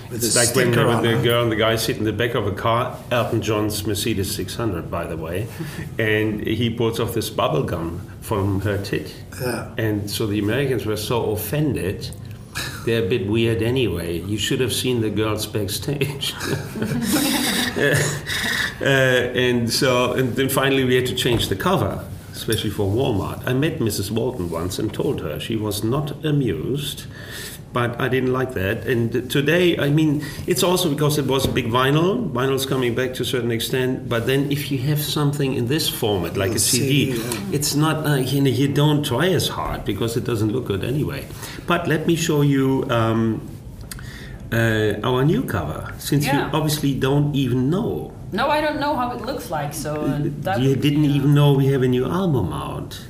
With 0.09 0.23
it's 0.23 0.35
a 0.35 0.39
like 0.39 0.55
when, 0.55 0.71
when 0.75 1.01
the 1.01 1.21
girl 1.23 1.43
and 1.43 1.51
the 1.51 1.55
guy 1.55 1.75
sit 1.75 1.97
in 1.97 2.03
the 2.03 2.13
back 2.13 2.35
of 2.35 2.45
a 2.45 2.51
car, 2.51 2.97
Elton 3.11 3.41
John's 3.41 3.85
Mercedes 3.87 4.33
600, 4.35 4.91
by 4.91 5.05
the 5.05 5.17
way, 5.17 5.47
and 5.99 6.45
he 6.45 6.69
pulls 6.69 6.99
off 6.99 7.13
this 7.13 7.29
bubble 7.29 7.63
gum 7.63 8.07
from 8.21 8.61
her 8.61 8.77
tit. 8.77 9.13
Yeah. 9.41 9.73
And 9.77 10.09
so 10.09 10.27
the 10.27 10.39
Americans 10.39 10.85
were 10.85 10.97
so 10.97 11.31
offended. 11.31 12.09
They're 12.85 13.03
a 13.05 13.09
bit 13.09 13.27
weird 13.27 13.61
anyway. 13.61 14.19
You 14.21 14.37
should 14.37 14.59
have 14.59 14.73
seen 14.73 15.01
the 15.01 15.09
girls 15.09 15.45
backstage. 15.45 16.33
uh, 18.81 18.85
and 18.85 19.71
so, 19.71 20.13
and 20.13 20.35
then 20.35 20.49
finally 20.49 20.85
we 20.85 20.95
had 20.95 21.05
to 21.07 21.15
change 21.15 21.49
the 21.49 21.55
cover, 21.55 22.07
especially 22.31 22.69
for 22.69 22.87
Walmart. 22.87 23.45
I 23.45 23.53
met 23.53 23.79
Mrs. 23.79 24.11
Walton 24.11 24.49
once 24.49 24.79
and 24.79 24.93
told 24.93 25.21
her 25.21 25.39
she 25.39 25.55
was 25.55 25.83
not 25.83 26.23
amused, 26.23 27.05
but 27.75 27.99
I 27.99 28.07
didn't 28.07 28.31
like 28.31 28.53
that. 28.53 28.87
And 28.87 29.29
today, 29.29 29.77
I 29.77 29.89
mean, 29.89 30.23
it's 30.47 30.63
also 30.63 30.89
because 30.89 31.17
it 31.17 31.25
was 31.27 31.43
a 31.43 31.51
big 31.51 31.67
vinyl. 31.67 32.31
Vinyl's 32.31 32.65
coming 32.65 32.95
back 32.95 33.13
to 33.15 33.23
a 33.23 33.25
certain 33.25 33.51
extent, 33.51 34.07
but 34.07 34.27
then 34.27 34.49
if 34.49 34.71
you 34.71 34.77
have 34.87 35.01
something 35.01 35.53
in 35.59 35.67
this 35.67 35.89
format, 35.89 36.37
like 36.37 36.53
a 36.55 36.59
CD, 36.59 37.19
it's 37.51 37.75
not 37.75 38.07
uh, 38.07 38.15
you 38.15 38.39
know 38.39 38.49
you 38.61 38.69
don't 38.69 39.03
try 39.05 39.27
as 39.27 39.49
hard 39.49 39.83
because 39.83 40.15
it 40.15 40.23
doesn't 40.23 40.51
look 40.55 40.65
good 40.71 40.85
anyway. 40.85 41.27
But 41.67 41.85
let 41.85 42.07
me 42.07 42.15
show 42.15 42.43
you 42.43 42.87
um, 42.89 43.43
uh, 44.53 44.93
our 45.09 45.25
new 45.25 45.43
cover, 45.43 45.81
since 45.99 46.23
Yeah. 46.25 46.47
you 46.47 46.55
obviously 46.57 46.93
don't 47.07 47.35
even 47.35 47.69
know. 47.69 48.13
No, 48.31 48.47
I 48.47 48.61
don't 48.61 48.79
know 48.79 48.95
how 48.95 49.11
it 49.11 49.21
looks 49.29 49.51
like, 49.51 49.73
so 49.73 49.91
uh, 49.99 50.21
that 50.47 50.61
you 50.63 50.77
didn't 50.77 51.07
uh, 51.11 51.17
even 51.17 51.33
know 51.35 51.51
we 51.51 51.67
have 51.75 51.83
a 51.83 51.91
new 51.97 52.05
album 52.05 52.53
out. 52.53 53.03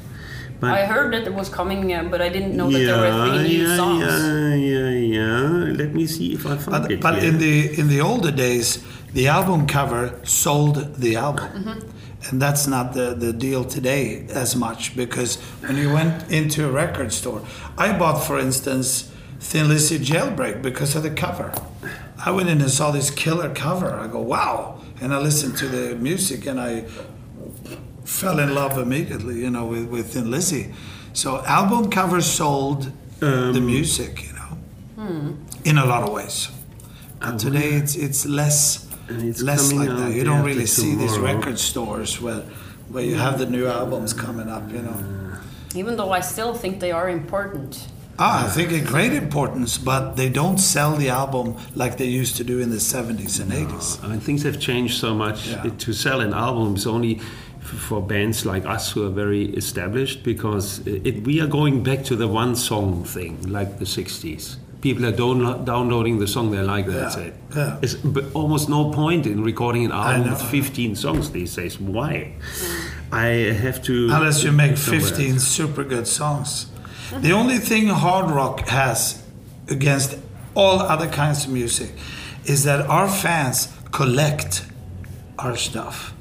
But 0.60 0.72
I 0.72 0.86
heard 0.86 1.14
that 1.14 1.24
it 1.28 1.34
was 1.34 1.50
coming, 1.50 1.94
uh, 1.94 2.04
but 2.04 2.22
I 2.22 2.30
didn't 2.30 2.56
know 2.56 2.70
that 2.72 2.80
there 2.80 2.98
were 2.98 3.30
three 3.30 3.48
new 3.48 3.68
yeah, 3.68 3.76
songs. 3.76 4.02
yeah, 4.02 4.56
yeah, 4.56 4.90
yeah. 4.90 5.74
Let 5.82 5.94
me 5.94 6.06
see 6.08 6.34
if 6.34 6.46
I 6.46 6.56
find 6.58 6.84
But, 6.84 6.92
it. 6.92 7.02
but 7.02 7.16
here. 7.22 7.30
in 7.30 7.38
the 7.40 7.80
in 7.80 7.88
the 7.90 8.02
older 8.02 8.32
days, 8.32 8.84
the 9.14 9.28
album 9.28 9.68
cover 9.68 10.20
sold 10.24 10.96
the 10.96 11.16
album, 11.18 11.84
and 12.30 12.42
that's 12.42 12.68
not 12.68 12.94
the, 12.94 13.14
the 13.14 13.32
deal 13.34 13.64
today 13.66 14.26
as 14.30 14.56
much 14.56 14.96
because 14.96 15.38
when 15.66 15.78
you 15.78 15.92
went 15.94 16.32
into 16.32 16.68
a 16.68 16.72
record 16.72 17.12
store, 17.14 17.42
I 17.78 17.98
bought, 17.98 18.24
for 18.24 18.40
instance, 18.40 19.12
Thin 19.40 19.68
Lizzy 19.68 20.00
Jailbreak 20.00 20.62
because 20.62 20.96
of 20.96 21.04
the 21.04 21.12
cover. 21.12 21.54
I 22.26 22.32
went 22.32 22.50
in 22.50 22.62
and 22.62 22.72
saw 22.72 22.92
this 22.92 23.10
killer 23.12 23.54
cover. 23.54 23.92
I 23.94 24.08
go, 24.08 24.20
wow, 24.22 24.82
and 25.02 25.14
I 25.14 25.20
listened 25.20 25.58
to 25.58 25.68
the 25.68 25.96
music 25.96 26.46
and 26.48 26.60
I 26.60 26.86
fell 28.06 28.40
in 28.40 28.54
love 28.54 28.78
immediately, 28.78 29.40
you 29.40 29.50
know, 29.50 29.66
with, 29.66 29.90
with 29.90 30.14
Thin 30.14 30.32
Lizzy. 30.32 30.74
So 31.14 31.44
album 31.46 31.90
covers 31.90 32.26
sold 32.26 32.92
the 33.20 33.62
music, 33.62 34.24
you 34.28 34.34
know, 34.34 35.38
in 35.64 35.78
a 35.78 35.86
lot 35.86 36.04
of 36.04 36.12
ways. 36.14 36.50
But 37.20 37.40
today 37.40 37.70
it's 37.74 37.96
it's 37.96 38.26
less 38.26 38.88
it's 39.10 39.42
less 39.42 39.72
like 39.74 39.90
that. 39.90 40.12
You 40.14 40.24
don't 40.24 40.40
after 40.40 40.48
really 40.50 40.66
see 40.66 40.96
these 40.96 41.18
record 41.18 41.58
stores 41.58 42.22
where 42.22 42.44
where 42.90 43.04
you 43.04 43.16
have 43.16 43.40
the 43.40 43.46
new 43.46 43.66
albums 43.66 44.14
coming 44.14 44.50
up, 44.50 44.70
you 44.72 44.82
know. 44.82 44.98
Even 45.74 45.98
though 45.98 46.12
I 46.12 46.22
still 46.22 46.54
think 46.54 46.80
they 46.80 46.92
are 46.92 47.10
important. 47.10 47.88
Ah, 48.18 48.46
I 48.46 48.50
think 48.50 48.72
a 48.72 48.80
great 48.80 49.12
importance, 49.12 49.78
but 49.78 50.16
they 50.16 50.30
don't 50.30 50.58
sell 50.58 50.96
the 50.96 51.10
album 51.10 51.58
like 51.76 51.98
they 51.98 52.06
used 52.06 52.38
to 52.38 52.46
do 52.46 52.60
in 52.60 52.70
the 52.70 52.78
70s 52.78 53.42
and 53.42 53.52
80s. 53.52 54.02
I 54.02 54.08
mean, 54.08 54.22
things 54.22 54.44
have 54.44 54.58
changed 54.58 54.98
so 54.98 55.14
much. 55.14 55.50
Yeah. 55.50 55.64
To 55.64 55.92
sell 55.92 56.22
an 56.22 56.34
album 56.34 56.76
is 56.76 56.88
only 56.88 57.18
f- 57.18 57.24
for 57.66 58.02
bands 58.02 58.46
like 58.46 58.66
us 58.66 58.92
who 58.92 59.06
are 59.06 59.10
very 59.10 59.46
established 59.56 60.24
because 60.24 60.80
it, 60.88 61.24
we 61.26 61.42
are 61.42 61.48
going 61.48 61.84
back 61.84 62.04
to 62.06 62.16
the 62.16 62.28
one 62.28 62.56
song 62.56 63.04
thing, 63.04 63.42
like 63.52 63.80
the 63.80 63.86
60s. 63.86 64.58
people 64.82 65.04
are 65.06 65.12
downlo- 65.14 65.66
downloading 65.66 66.20
the 66.20 66.28
song 66.28 66.52
they 66.52 66.62
like. 66.62 66.86
That's 66.88 67.18
Yeah, 67.18 67.24
it. 67.28 67.34
yeah. 67.56 67.78
It's 67.82 67.96
b- 67.96 68.22
almost 68.36 68.70
no 68.70 68.92
point 68.92 69.26
in 69.26 69.44
recording 69.44 69.84
an 69.86 69.92
album 69.92 70.30
with 70.30 70.42
15 70.42 70.96
songs 70.96 71.32
these 71.32 71.56
days. 71.56 71.80
Why? 71.80 72.34
I 73.12 73.26
have 73.64 73.82
to. 73.84 73.94
Unless 74.12 74.44
you 74.44 74.52
make 74.52 74.78
15 74.78 75.32
else. 75.34 75.44
super 75.48 75.84
good 75.84 76.08
songs. 76.08 76.68
The 77.22 77.32
only 77.32 77.58
thing 77.60 77.88
hard 77.88 78.30
rock 78.30 78.68
has 78.68 79.24
against 79.70 80.18
all 80.54 80.80
other 80.82 81.08
kinds 81.08 81.46
of 81.46 81.52
music 81.52 81.90
is 82.46 82.64
that 82.64 82.86
our 82.88 83.08
fans 83.10 83.70
collect 83.92 84.66
our 85.40 85.56
stuff. 85.58 86.14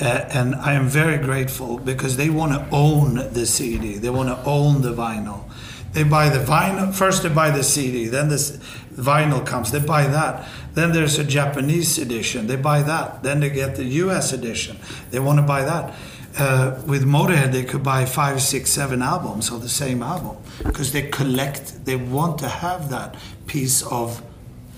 Uh, 0.00 0.26
and 0.32 0.54
I 0.56 0.72
am 0.74 0.88
very 0.88 1.18
grateful 1.18 1.78
because 1.78 2.16
they 2.16 2.30
want 2.30 2.52
to 2.52 2.66
own 2.74 3.14
the 3.32 3.46
CD. 3.46 3.96
They 3.98 4.10
want 4.10 4.28
to 4.28 4.42
own 4.44 4.82
the 4.82 4.92
vinyl. 4.92 5.44
They 5.92 6.02
buy 6.02 6.28
the 6.28 6.40
vinyl 6.44 6.92
first. 6.92 7.22
They 7.22 7.28
buy 7.28 7.50
the 7.50 7.62
CD, 7.62 8.08
then 8.08 8.28
the 8.28 8.34
s- 8.34 8.58
vinyl 8.92 9.46
comes. 9.46 9.70
They 9.70 9.78
buy 9.78 10.06
that. 10.08 10.48
Then 10.74 10.92
there's 10.92 11.18
a 11.20 11.24
Japanese 11.24 11.98
edition. 11.98 12.48
They 12.48 12.56
buy 12.56 12.82
that. 12.82 13.22
Then 13.22 13.38
they 13.40 13.50
get 13.50 13.76
the 13.76 13.84
U.S. 14.02 14.32
edition. 14.32 14.76
They 15.10 15.20
want 15.20 15.38
to 15.38 15.42
buy 15.46 15.62
that. 15.64 15.94
Uh, 16.36 16.82
with 16.84 17.04
Motorhead, 17.04 17.52
they 17.52 17.62
could 17.62 17.84
buy 17.84 18.04
five, 18.06 18.42
six, 18.42 18.70
seven 18.70 19.02
albums 19.02 19.52
of 19.52 19.62
the 19.62 19.68
same 19.68 20.02
album 20.02 20.36
because 20.64 20.90
they 20.90 21.02
collect. 21.02 21.84
They 21.84 21.94
want 21.94 22.38
to 22.40 22.48
have 22.48 22.90
that 22.90 23.14
piece 23.46 23.82
of 23.82 24.20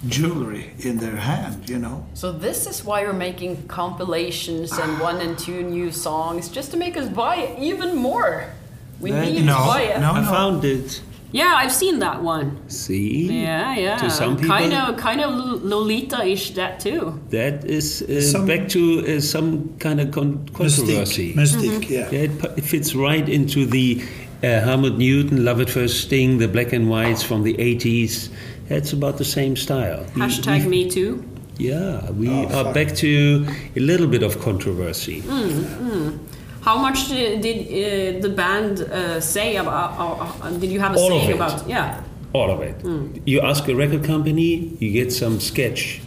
jewelry 0.08 0.72
in 0.78 0.98
their 0.98 1.16
hand. 1.16 1.68
You 1.68 1.78
know. 1.78 2.06
So 2.14 2.32
this 2.32 2.66
is 2.66 2.84
why 2.84 3.02
you're 3.02 3.12
making 3.12 3.66
compilations 3.68 4.72
and 4.72 5.00
one 5.08 5.20
and 5.20 5.38
two 5.38 5.62
new 5.62 5.90
songs, 5.92 6.48
just 6.48 6.70
to 6.72 6.76
make 6.76 6.96
us 6.96 7.08
buy 7.08 7.56
even 7.58 7.96
more. 7.96 8.44
We 9.00 9.10
That- 9.10 9.26
need 9.26 9.44
No, 9.44 9.54
to 9.58 9.64
buy 9.64 9.82
it. 9.82 10.00
no. 10.00 10.12
I 10.12 10.24
found 10.24 10.64
it. 10.64 11.02
Yeah, 11.32 11.54
I've 11.56 11.72
seen 11.72 11.98
that 11.98 12.22
one. 12.22 12.56
See? 12.68 13.26
Yeah, 13.42 13.76
yeah. 13.76 13.96
To 13.98 14.08
some 14.10 14.36
people, 14.36 14.56
kind 14.56 14.72
of, 14.72 14.96
kind 14.96 15.20
of 15.20 15.34
Lolita-ish 15.62 16.52
that 16.52 16.80
too. 16.80 17.20
that 17.30 17.64
is 17.64 18.00
uh, 18.02 18.20
Some- 18.22 18.46
back 18.46 18.68
to 18.70 19.04
uh, 19.16 19.20
some 19.20 19.76
kind 19.78 20.00
of 20.00 20.12
con- 20.12 20.48
controversy. 20.54 21.34
Mystique. 21.34 21.34
Mystique. 21.34 21.90
Yeah. 21.90 22.08
Yeah, 22.10 22.18
it, 22.30 22.30
it 22.58 22.64
fits 22.64 22.94
right 22.94 23.28
into 23.28 23.66
the 23.66 24.02
uh, 24.42 24.60
Helmut 24.60 24.96
Newton, 24.96 25.44
Love 25.44 25.60
at 25.60 25.68
First 25.68 26.00
Sting, 26.02 26.38
the 26.38 26.48
black 26.48 26.72
and 26.72 26.88
whites 26.88 27.22
from 27.22 27.42
the 27.42 27.54
80s. 27.54 28.30
It's 28.68 28.92
about 28.92 29.16
the 29.18 29.24
same 29.24 29.56
style. 29.56 30.04
We- 30.14 30.22
Hashtag 30.22 30.62
we- 30.64 30.68
me 30.68 30.90
too. 30.90 31.22
Yeah, 31.58 32.10
we 32.10 32.28
Oh, 32.28 32.44
are 32.46 32.64
fuck. 32.64 32.74
back 32.74 32.94
to 32.96 33.46
a 33.76 33.80
little 33.80 34.06
bit 34.06 34.22
of 34.22 34.38
controversy. 34.40 35.22
How 36.60 36.76
much 36.78 37.08
did, 37.08 37.40
did 37.42 37.58
uh, 37.68 38.20
the 38.20 38.28
band 38.28 38.80
uh, 38.80 39.20
say 39.20 39.56
about? 39.56 39.90
Uh, 39.98 40.44
uh, 40.46 40.50
did 40.58 40.70
you 40.70 40.80
have 40.80 40.94
a 40.94 40.98
All 40.98 41.12
of 41.12 41.20
saying 41.22 41.30
it. 41.30 41.34
about? 41.36 41.68
Yeah. 41.68 42.02
All 42.34 42.50
of 42.50 42.60
it. 42.60 42.76
You 43.24 43.40
ask 43.40 43.66
a 43.68 43.74
record 43.74 44.04
company, 44.04 44.76
you 44.80 44.90
get 44.92 45.12
some 45.12 45.40
sketch. 45.40 46.00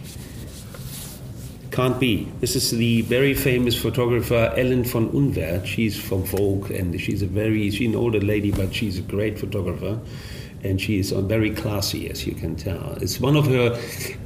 Can't 1.72 1.98
be. 1.98 2.28
This 2.40 2.54
is 2.56 2.70
the 2.70 3.02
very 3.02 3.32
famous 3.34 3.74
photographer 3.80 4.52
Ellen 4.56 4.84
von 4.84 5.08
Unwerth. 5.10 5.66
She's 5.66 5.96
from 5.98 6.24
Vogue 6.24 6.70
and 6.70 7.00
she's 7.00 7.22
a 7.22 7.26
very, 7.26 7.70
she's 7.70 7.88
an 7.88 7.96
older 7.96 8.20
lady, 8.20 8.50
but 8.50 8.74
she's 8.74 8.98
a 8.98 9.02
great 9.02 9.38
photographer. 9.38 9.98
And 10.62 10.80
she 10.80 10.98
is 10.98 11.10
very 11.10 11.50
classy, 11.50 12.10
as 12.10 12.26
you 12.26 12.34
can 12.34 12.54
tell. 12.54 12.98
It's 13.00 13.18
one 13.18 13.36
of 13.36 13.46
her 13.46 13.78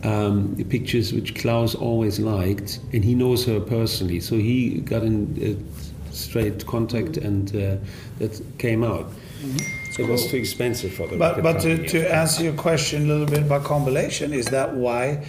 um, 0.02 0.56
pictures 0.68 1.12
which 1.12 1.34
Klaus 1.36 1.74
always 1.74 2.18
liked, 2.18 2.80
and 2.92 3.04
he 3.04 3.14
knows 3.14 3.46
her 3.46 3.60
personally. 3.60 4.20
So 4.20 4.36
he 4.36 4.80
got 4.80 5.02
in 5.04 5.14
uh, 5.40 6.12
straight 6.12 6.66
contact, 6.66 7.16
and 7.16 7.48
uh, 7.54 7.76
that 8.18 8.42
came 8.58 8.82
out. 8.82 9.06
So 9.92 10.02
it 10.02 10.08
was 10.08 10.26
too 10.26 10.36
expensive 10.36 10.92
for 10.92 11.06
the 11.06 11.16
But 11.16 11.42
but 11.42 11.60
to, 11.60 11.86
to 11.86 12.12
answer 12.12 12.42
your 12.42 12.54
question 12.54 13.04
a 13.04 13.06
little 13.06 13.26
bit 13.26 13.42
about 13.42 13.62
compilation, 13.62 14.32
is 14.32 14.46
that 14.46 14.74
why 14.74 15.24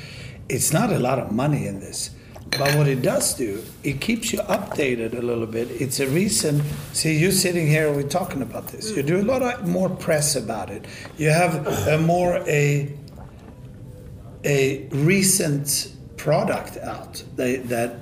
it's 0.49 0.73
not 0.73 0.91
a 0.91 0.97
lot 0.97 1.19
of 1.19 1.31
money 1.31 1.67
in 1.67 1.79
this. 1.79 2.09
But 2.57 2.75
what 2.75 2.87
it 2.87 3.01
does 3.01 3.33
do, 3.33 3.63
it 3.83 4.01
keeps 4.01 4.31
you 4.33 4.39
updated 4.39 5.17
a 5.17 5.21
little 5.21 5.45
bit. 5.45 5.69
It's 5.69 5.99
a 5.99 6.07
reason. 6.07 6.61
See, 6.93 7.17
you 7.17 7.31
sitting 7.31 7.67
here, 7.67 7.91
we're 7.91 8.03
talking 8.03 8.41
about 8.41 8.67
this. 8.67 8.95
You 8.95 9.03
do 9.03 9.19
a 9.19 9.23
lot 9.23 9.41
of 9.41 9.67
more 9.67 9.89
press 9.89 10.35
about 10.35 10.69
it. 10.69 10.85
You 11.17 11.29
have 11.29 11.67
a 11.87 11.97
more 11.97 12.37
a 12.47 12.91
a 14.43 14.87
recent 14.91 15.91
product 16.17 16.77
out 16.77 17.23
that, 17.35 17.67
that 17.69 17.95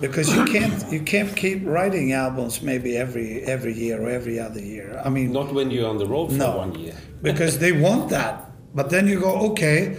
because 0.00 0.34
you 0.34 0.44
can't 0.44 0.92
you 0.92 1.00
can't 1.00 1.34
keep 1.36 1.64
writing 1.64 2.12
albums 2.12 2.62
maybe 2.62 2.96
every 2.96 3.42
every 3.42 3.72
year 3.74 4.02
or 4.02 4.10
every 4.10 4.38
other 4.38 4.60
year. 4.60 5.00
I 5.04 5.08
mean, 5.08 5.32
Not 5.32 5.52
when 5.52 5.70
you're 5.70 5.88
on 5.88 5.98
the 5.98 6.06
road 6.06 6.28
for 6.28 6.34
no, 6.34 6.56
one 6.58 6.74
year. 6.78 6.94
because 7.22 7.58
they 7.58 7.72
want 7.72 8.10
that. 8.10 8.50
But 8.74 8.90
then 8.90 9.08
you 9.08 9.20
go, 9.20 9.34
okay, 9.52 9.98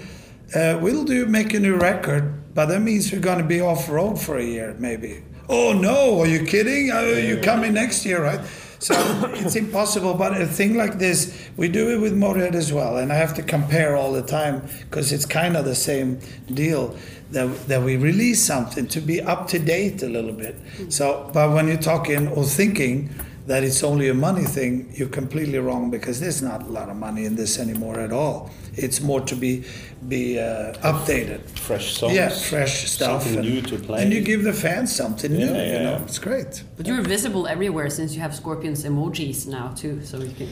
uh, 0.56 0.78
we'll 0.82 1.04
do 1.04 1.26
make 1.26 1.54
a 1.54 1.60
new 1.60 1.76
record, 1.76 2.32
but 2.58 2.70
that 2.70 2.82
means 2.82 3.12
we're 3.12 3.20
going 3.20 3.38
to 3.38 3.44
be 3.44 3.62
off 3.62 3.88
road 3.88 4.20
for 4.20 4.40
a 4.40 4.44
year, 4.44 4.76
maybe. 4.80 5.22
Oh 5.48 5.74
no, 5.74 6.22
are 6.22 6.26
you 6.26 6.44
kidding? 6.44 6.90
Uh, 6.90 7.02
you 7.02 7.40
coming 7.40 7.72
next 7.72 8.04
year, 8.04 8.24
right? 8.24 8.44
So 8.80 8.96
it's 9.36 9.56
impossible. 9.56 10.16
But 10.16 10.42
a 10.42 10.48
thing 10.48 10.76
like 10.76 10.98
this, 10.98 11.50
we 11.56 11.68
do 11.68 11.92
it 11.92 12.02
with 12.02 12.18
Motorhead 12.18 12.56
as 12.56 12.74
well, 12.74 12.98
and 12.98 13.14
I 13.14 13.16
have 13.18 13.36
to 13.36 13.44
compare 13.44 13.96
all 13.96 14.12
the 14.12 14.24
time 14.24 14.68
because 14.90 15.12
it's 15.12 15.24
kind 15.24 15.56
of 15.56 15.66
the 15.66 15.76
same 15.76 16.20
deal. 16.52 16.98
That, 17.30 17.68
that 17.68 17.84
we 17.84 17.98
release 17.98 18.44
something 18.44 18.88
to 18.88 19.02
be 19.02 19.22
up 19.22 19.50
to 19.50 19.60
date 19.60 20.02
a 20.02 20.08
little 20.08 20.32
bit. 20.32 20.56
So, 20.88 21.30
but 21.34 21.52
when 21.52 21.68
you're 21.68 21.76
talking 21.76 22.30
or 22.30 22.46
thinking 22.46 23.14
that 23.48 23.64
it's 23.64 23.82
only 23.82 24.10
a 24.10 24.14
money 24.14 24.44
thing, 24.44 24.92
you're 24.94 25.08
completely 25.08 25.58
wrong 25.58 25.90
because 25.90 26.20
there's 26.20 26.42
not 26.42 26.64
a 26.64 26.66
lot 26.70 26.90
of 26.90 26.98
money 26.98 27.24
in 27.24 27.36
this 27.36 27.58
anymore 27.58 27.98
at 28.00 28.12
all. 28.12 28.52
It's 28.76 29.00
more 29.02 29.22
to 29.22 29.36
be 29.36 29.64
be 30.10 30.38
uh, 30.38 30.74
updated. 30.92 31.40
Fresh 31.58 31.98
songs. 31.98 32.14
Yeah, 32.14 32.30
fresh 32.30 32.84
stuff. 32.90 33.24
Something 33.24 33.40
and, 33.40 33.50
new 33.50 33.62
to 33.62 33.78
play. 33.80 34.04
And 34.04 34.14
you 34.14 34.22
give 34.22 34.44
the 34.44 34.54
fans 34.54 34.94
something 34.94 35.32
new. 35.32 35.46
Yeah, 35.46 35.66
You 35.66 35.88
yeah. 35.88 36.04
it's 36.04 36.20
great. 36.20 36.64
But 36.76 36.86
you're 36.88 37.02
visible 37.02 37.48
everywhere 37.48 37.90
since 37.90 38.14
you 38.14 38.22
have 38.22 38.36
Scorpions 38.36 38.84
emojis 38.84 39.48
now 39.48 39.70
too, 39.82 40.04
so 40.04 40.20
you 40.20 40.34
can. 40.36 40.50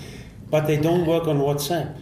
But 0.50 0.66
they 0.66 0.78
don't 0.78 1.06
work 1.06 1.28
on 1.28 1.38
WhatsApp. 1.40 1.98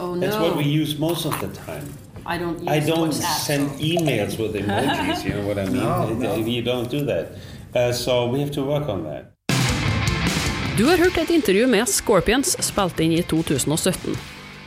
Oh 0.00 0.14
no! 0.14 0.20
That's 0.20 0.36
what 0.36 0.56
we 0.56 0.64
use 0.64 0.98
most 0.98 1.26
of 1.26 1.38
the 1.42 1.48
time. 1.66 1.86
I 2.24 2.38
don't. 2.38 2.58
Use 2.58 2.68
I 2.68 2.80
don't 2.80 3.10
WhatsApp, 3.10 3.38
send 3.50 3.70
so- 3.70 3.84
emails 3.84 4.38
with 4.40 4.54
emojis, 4.60 5.24
you 5.24 5.34
know 5.34 5.46
what 5.46 5.58
I 5.58 5.66
mean? 5.66 5.76
No, 5.76 6.08
no. 6.14 6.36
You 6.36 6.62
don't 6.62 6.90
do 6.90 7.04
that. 7.04 7.26
Uh, 7.74 7.92
so 7.92 8.26
we 8.28 8.40
have 8.40 8.50
to 8.52 8.62
work 8.64 8.88
on 8.88 9.04
that. 9.04 9.34
Du 10.80 10.86
har 10.88 10.96
hørt 10.96 11.18
et 11.20 11.28
intervju 11.28 11.66
med 11.68 11.84
Scorpions 11.92 12.54
spilt 12.64 13.00
inn 13.04 13.12
i 13.12 13.20
2017. 13.28 14.14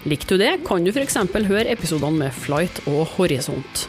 Likte 0.06 0.36
du 0.36 0.44
det, 0.44 0.52
kan 0.62 0.84
du 0.86 0.92
f.eks. 0.92 1.16
høre 1.34 1.72
episodene 1.74 2.28
med 2.28 2.36
Flight 2.38 2.84
og 2.86 3.16
Horisont. 3.16 3.88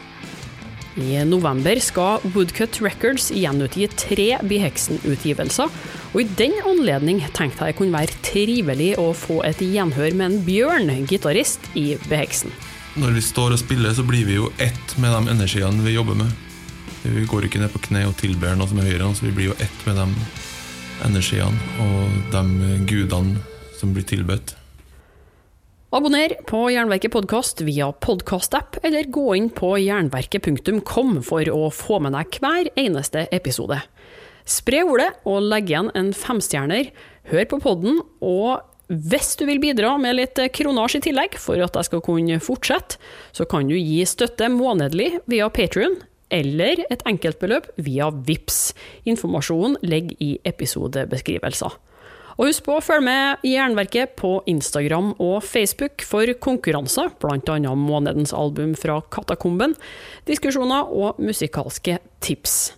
I 0.97 1.19
november 1.29 1.77
skal 1.85 2.25
Woodcut 2.31 2.79
Records 2.81 3.27
gjenutgi 3.29 3.85
tre 3.93 4.25
Beheksen-utgivelser, 4.41 5.69
og 6.15 6.17
i 6.23 6.25
den 6.39 6.57
anledning 6.65 7.21
tenkte 7.37 7.67
jeg 7.69 7.77
kunne 7.77 7.93
være 7.93 8.17
trivelig 8.25 8.95
å 8.97 9.11
få 9.13 9.43
et 9.45 9.61
gjenhør 9.61 10.17
med 10.17 10.25
en 10.31 10.41
Bjørn, 10.47 10.89
gitarist 11.05 11.69
i 11.77 11.91
Beheksen. 12.07 12.49
Når 12.97 13.19
vi 13.19 13.25
står 13.27 13.53
og 13.53 13.61
spiller, 13.61 13.93
så 13.93 14.07
blir 14.07 14.25
vi 14.25 14.39
jo 14.39 14.49
ett 14.57 14.97
med 14.97 15.13
de 15.13 15.35
energiene 15.35 15.85
vi 15.85 15.93
jobber 15.93 16.17
med. 16.23 16.33
Vi 17.05 17.29
går 17.29 17.45
ikke 17.45 17.61
ned 17.61 17.69
på 17.69 17.85
kne 17.85 18.07
og 18.09 18.17
tilber 18.17 18.57
noe 18.57 18.73
som 18.73 18.81
er 18.81 18.89
høyere 18.89 19.11
oss, 19.11 19.21
vi 19.21 19.35
blir 19.35 19.51
jo 19.51 19.59
ett 19.61 19.85
med 19.85 20.01
de 20.01 20.09
energiene 21.03 21.81
og 21.83 22.29
de 22.31 22.77
gudene 22.87 23.41
som 23.75 23.91
blir 23.95 24.05
tilbedt. 24.07 24.55
Abonner 25.95 26.33
på 26.49 26.65
Jernverket 26.73 27.13
podkast 27.13 27.61
via 27.63 27.91
podkastapp, 28.03 28.81
eller 28.83 29.07
gå 29.07 29.29
inn 29.37 29.49
på 29.53 29.75
jernverket.kom 29.79 31.19
for 31.23 31.47
å 31.53 31.69
få 31.71 32.01
med 32.03 32.15
deg 32.17 32.39
hver 32.43 32.69
eneste 32.75 33.27
episode. 33.35 33.77
Spre 34.43 34.81
ordet 34.83 35.11
og 35.23 35.45
legg 35.47 35.71
igjen 35.71 35.93
en 35.95 36.11
femstjerner. 36.13 36.89
Hør 37.31 37.47
på 37.53 37.61
podden, 37.63 38.01
og 38.19 38.65
hvis 38.91 39.31
du 39.39 39.45
vil 39.47 39.61
bidra 39.63 39.95
med 39.97 40.19
litt 40.19 40.41
kronasj 40.53 40.99
i 40.99 41.05
tillegg 41.07 41.39
for 41.41 41.63
at 41.63 41.79
jeg 41.79 41.87
skal 41.87 42.03
kunne 42.05 42.41
fortsette, 42.43 42.99
så 43.33 43.47
kan 43.49 43.69
du 43.69 43.77
gi 43.77 44.03
støtte 44.05 44.51
månedlig 44.53 45.13
via 45.31 45.47
Patrion, 45.53 45.95
eller 46.35 46.83
et 46.91 47.03
enkeltbeløp 47.07 47.71
via 47.81 48.11
VIPS. 48.11 48.59
Informasjonen 49.07 49.79
ligger 49.85 50.19
i 50.23 50.35
episodebeskrivelser. 50.47 51.79
Og 52.35 52.49
husk 52.49 52.65
på 52.65 52.75
å 52.75 52.83
følge 52.83 53.07
med 53.07 53.45
i 53.47 53.53
Jernverket 53.53 54.17
på 54.19 54.41
Instagram 54.51 55.13
og 55.23 55.37
Facebook 55.47 56.03
for 56.03 56.27
konkurranser, 56.43 57.13
bl.a. 57.21 57.75
månedens 57.79 58.35
album 58.35 58.73
fra 58.79 58.99
Katakomben, 59.13 59.77
diskusjoner 60.27 60.91
og 60.91 61.21
musikalske 61.23 62.01
tips. 62.19 62.73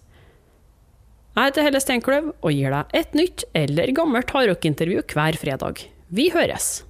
Jeg 1.38 1.52
heter 1.52 1.65
Helle 1.67 1.82
Steinkløv 1.82 2.32
og 2.36 2.54
gir 2.54 2.74
deg 2.74 2.98
et 2.98 3.17
nytt 3.17 3.46
eller 3.58 3.93
gammelt 3.98 4.34
hardrockintervju 4.34 5.06
hver 5.13 5.38
fredag. 5.41 5.86
Vi 6.10 6.30
høres! 6.34 6.87